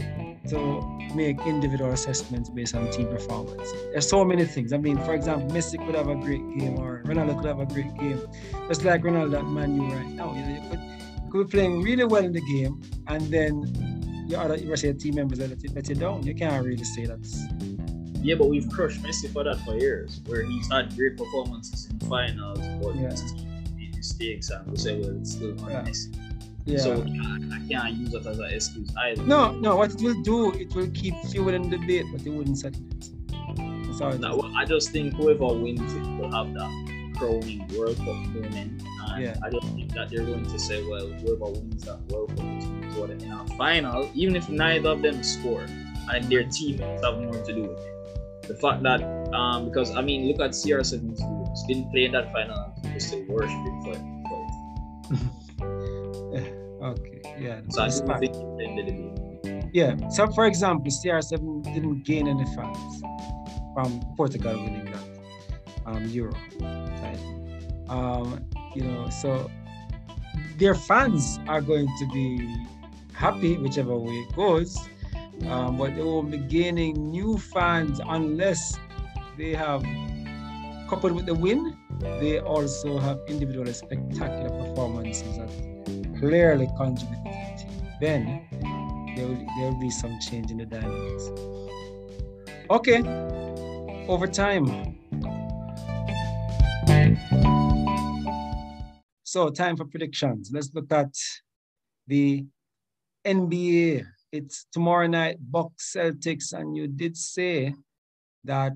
to 0.48 0.98
make 1.14 1.40
individual 1.46 1.90
assessments 1.90 2.50
based 2.50 2.74
on 2.74 2.90
team 2.90 3.08
performance. 3.08 3.72
There's 3.92 4.08
so 4.08 4.24
many 4.24 4.44
things. 4.44 4.72
I 4.72 4.78
mean, 4.78 4.98
for 4.98 5.14
example, 5.14 5.48
Messi 5.48 5.84
could 5.84 5.94
have 5.94 6.08
a 6.08 6.16
great 6.16 6.42
game 6.58 6.78
or 6.78 7.02
Ronaldo 7.04 7.36
could 7.36 7.46
have 7.46 7.60
a 7.60 7.66
great 7.66 7.96
game. 7.98 8.20
Just 8.68 8.84
like 8.84 9.02
Ronaldo 9.02 9.38
at 9.38 9.46
Man 9.46 9.76
U 9.76 9.82
right 9.82 10.06
now. 10.06 10.34
You 10.34 10.42
know, 10.42 10.62
you 10.62 10.70
could, 10.70 10.80
you 11.24 11.30
could 11.30 11.46
be 11.46 11.50
playing 11.50 11.82
really 11.82 12.04
well 12.04 12.24
in 12.24 12.32
the 12.32 12.42
game 12.42 12.80
and 13.06 13.22
then 13.30 13.99
your 14.30 14.40
other 14.40 14.56
your 14.56 14.76
team 14.76 15.16
members 15.16 15.40
let 15.40 15.62
you, 15.62 15.70
let 15.74 15.88
you 15.88 15.94
down. 15.96 16.22
You 16.22 16.34
can't 16.34 16.64
really 16.64 16.84
say 16.84 17.06
that. 17.06 17.18
Yeah, 18.22 18.36
but 18.36 18.48
we've 18.48 18.68
crushed 18.70 19.02
Messi 19.02 19.32
for 19.32 19.44
that 19.44 19.58
for 19.64 19.76
years, 19.76 20.20
where 20.26 20.44
he's 20.44 20.70
had 20.70 20.94
great 20.94 21.16
performances 21.16 21.88
in 21.90 21.98
finals, 22.00 22.60
but 22.82 22.94
yeah. 22.94 23.14
made 23.76 23.96
mistakes 23.96 24.50
and 24.50 24.70
we 24.70 24.76
say, 24.76 25.00
well, 25.00 25.16
it's 25.16 25.32
still 25.32 25.54
not 25.54 25.70
yeah. 25.70 25.82
Messi. 25.82 26.16
Yeah. 26.66 26.78
So 26.78 27.02
I 27.02 27.60
can't 27.68 27.94
use 27.94 28.10
that 28.10 28.26
as 28.26 28.38
an 28.38 28.44
excuse 28.44 28.94
either. 28.96 29.22
No, 29.22 29.52
no. 29.52 29.76
What 29.76 29.94
it 29.94 30.02
will 30.02 30.20
do, 30.22 30.52
it 30.52 30.74
will 30.74 30.90
keep 30.90 31.14
fueling 31.30 31.70
the 31.70 31.78
debate, 31.78 32.06
but 32.12 32.24
it 32.24 32.30
wouldn't 32.30 32.58
settle 32.58 32.82
it. 32.90 33.96
Sorry. 33.96 34.18
No, 34.18 34.36
well, 34.36 34.52
I 34.56 34.64
just 34.66 34.90
think 34.90 35.14
whoever 35.14 35.48
wins 35.48 35.92
it 35.94 36.02
will 36.18 36.30
have 36.30 36.52
that 36.54 37.14
crowning 37.16 37.66
World 37.76 37.96
Cup 37.96 38.06
moment. 38.06 38.54
And 38.54 39.22
yeah. 39.22 39.34
I 39.42 39.50
don't 39.50 39.64
think 39.74 39.92
that 39.94 40.10
they're 40.10 40.24
going 40.24 40.44
to 40.44 40.58
say, 40.58 40.86
well, 40.86 41.06
whoever 41.06 41.46
wins 41.46 41.84
that 41.84 42.00
World 42.10 42.36
Cup 42.36 42.79
is 43.04 43.08
what 43.08 43.10
in 43.10 43.32
a 43.32 43.46
final, 43.56 44.08
even 44.14 44.36
if 44.36 44.48
neither 44.48 44.90
of 44.90 45.02
them 45.02 45.20
score 45.22 45.66
and 46.12 46.24
their 46.24 46.44
teammates 46.44 47.04
have 47.04 47.18
more 47.18 47.32
to 47.32 47.52
do 47.52 47.62
with 47.62 47.78
it. 47.78 48.48
The 48.48 48.54
fact 48.56 48.82
that, 48.82 49.02
um, 49.32 49.66
because 49.66 49.94
I 49.94 50.02
mean, 50.02 50.26
look 50.26 50.40
at 50.40 50.50
CR7 50.50 51.16
students, 51.16 51.64
didn't 51.68 51.90
play 51.90 52.06
in 52.06 52.12
that 52.12 52.32
final, 52.32 52.74
just 52.92 53.10
say 53.10 53.22
worship 53.24 53.50
it 53.52 53.84
for 53.84 53.92
it. 53.92 54.00
Okay, 56.80 57.20
yeah. 57.38 57.60
So 57.68 57.82
I 57.82 57.90
think 58.18 58.34
Yeah. 59.74 59.96
So 60.08 60.26
for 60.28 60.46
example, 60.46 60.90
CR7 60.90 61.62
didn't 61.74 62.04
gain 62.04 62.26
any 62.26 62.46
fans 62.56 63.02
from 63.74 64.00
Portugal 64.16 64.54
winning 64.54 64.86
that 64.86 65.04
um, 65.84 66.06
Euro. 66.06 66.32
Right? 66.60 67.18
Um, 67.90 68.46
you 68.74 68.82
know, 68.82 69.10
so 69.10 69.50
their 70.56 70.74
fans 70.74 71.38
are 71.48 71.60
going 71.60 71.86
to 71.98 72.06
be 72.08 72.48
happy 73.20 73.58
whichever 73.58 73.96
way 73.96 74.14
it 74.14 74.34
goes, 74.34 74.78
um, 75.46 75.76
but 75.76 75.94
they 75.94 76.02
won't 76.02 76.30
be 76.30 76.38
gaining 76.38 77.10
new 77.10 77.36
fans 77.36 78.00
unless 78.08 78.78
they 79.36 79.52
have 79.52 79.82
coupled 80.88 81.12
with 81.12 81.26
the 81.26 81.34
win. 81.34 81.76
They 82.00 82.40
also 82.40 82.98
have 82.98 83.20
individual 83.28 83.70
spectacular 83.74 84.48
performances 84.48 85.36
that 85.36 85.50
clearly 86.18 86.66
contributed 86.78 87.58
to 87.58 87.66
the 87.66 87.80
then 88.00 88.24
there 89.14 89.26
will, 89.26 89.36
there 89.36 89.70
will 89.70 89.80
be 89.80 89.90
some 89.90 90.18
change 90.18 90.50
in 90.50 90.56
the 90.56 90.64
dynamics. 90.64 91.30
Okay, 92.70 93.02
over 94.08 94.26
time. 94.26 94.96
So, 99.24 99.48
time 99.50 99.76
for 99.76 99.84
predictions. 99.84 100.50
Let's 100.52 100.70
look 100.74 100.90
at 100.90 101.14
the 102.08 102.46
NBA. 103.26 104.06
It's 104.32 104.66
tomorrow 104.72 105.06
night, 105.06 105.38
Bucks 105.40 105.92
Celtics, 105.96 106.52
and 106.52 106.76
you 106.76 106.86
did 106.86 107.16
say 107.16 107.74
that 108.44 108.74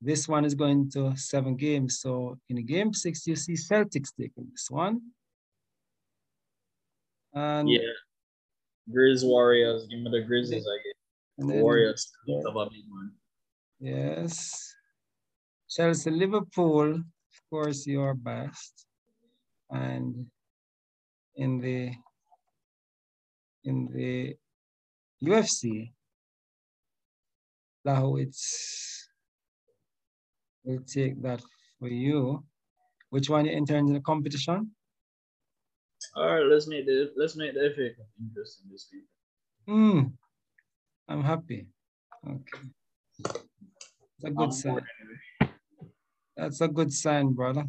this 0.00 0.28
one 0.28 0.44
is 0.44 0.54
going 0.54 0.90
to 0.90 1.16
seven 1.16 1.56
games. 1.56 2.00
So 2.00 2.38
in 2.48 2.64
game 2.64 2.92
six, 2.94 3.26
you 3.26 3.36
see 3.36 3.54
Celtics 3.54 4.12
taking 4.18 4.46
this 4.52 4.68
one. 4.70 5.00
And 7.34 7.68
yeah, 7.68 7.80
Grizz 8.90 9.24
Warriors. 9.24 9.86
Give 9.90 10.00
me 10.00 10.10
the 10.10 10.22
Grizzlies, 10.22 10.66
I 10.66 10.76
guess. 10.76 10.96
The 11.38 11.62
Warriors 11.62 12.10
yeah. 12.26 12.38
a 12.38 12.70
big 12.70 12.84
one. 12.88 13.10
Yes. 13.80 14.74
Chelsea, 15.68 16.10
Liverpool, 16.10 16.94
of 16.94 17.50
course, 17.50 17.86
your 17.86 18.14
best. 18.14 18.86
And 19.70 20.26
in 21.34 21.58
the 21.58 21.92
in 23.66 23.88
the 23.92 24.36
UFC, 25.22 25.92
it's 28.16 29.08
we'll 30.64 30.80
take 30.80 31.22
that 31.22 31.42
for 31.78 31.88
you. 31.88 32.44
Which 33.10 33.30
one 33.30 33.46
you 33.46 33.52
entering 33.52 33.88
in 33.88 33.94
the 33.94 34.00
competition? 34.00 34.72
All 36.14 36.26
right, 36.26 36.46
let's 36.46 36.66
make 36.66 36.86
the 36.86 37.12
let's 37.16 37.36
make 37.36 37.54
the 37.54 37.70
FA 37.74 37.90
Cup 37.96 38.06
interesting 38.20 38.66
this 38.70 38.88
week. 38.92 39.04
Hmm. 39.66 40.00
I'm 41.08 41.22
happy. 41.22 41.66
Okay. 42.26 42.68
It's 43.18 44.24
a 44.24 44.30
good 44.30 44.44
I'm 44.44 44.52
sign. 44.52 44.72
Anyway. 44.72 45.52
That's 46.36 46.60
a 46.60 46.68
good 46.68 46.92
sign, 46.92 47.32
brother. 47.32 47.64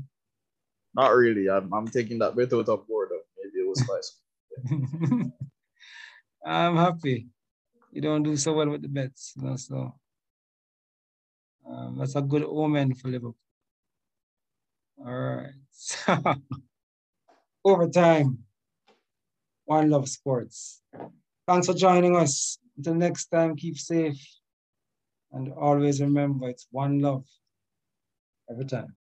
Not 0.96 1.10
really. 1.10 1.50
I'm, 1.50 1.72
I'm 1.74 1.88
taking 1.88 2.18
that 2.20 2.36
bit 2.36 2.52
out 2.54 2.68
of 2.70 2.88
boredom. 2.88 3.20
Maybe 3.38 3.60
it 3.64 3.68
was 3.68 3.84
nice. 3.94 5.32
I'm 6.48 6.78
happy. 6.78 7.28
You 7.92 8.02
don't 8.02 8.24
do 8.24 8.38
so 8.38 8.54
well 8.54 8.70
with 8.70 8.82
the 8.82 8.88
bets, 8.88 9.34
you 9.36 9.44
know, 9.44 9.56
so 9.58 9.94
um, 11.70 11.98
that's 12.00 12.16
a 12.16 12.22
good 12.22 12.44
omen 12.44 12.94
for 12.96 13.10
Liverpool. 13.10 13.36
All 15.00 15.14
right. 15.14 16.38
overtime. 17.66 18.40
One 19.66 19.90
Love 19.90 20.08
Sports. 20.08 20.82
Thanks 21.48 21.68
for 21.68 21.74
joining 21.74 22.16
us. 22.16 22.58
Until 22.78 22.96
next 22.96 23.28
time, 23.28 23.56
keep 23.56 23.78
safe. 23.78 24.22
And 25.32 25.52
always 25.54 26.02
remember 26.02 26.50
it's 26.50 26.68
one 26.72 27.00
love 27.00 27.26
every 28.50 28.66
time. 28.66 28.97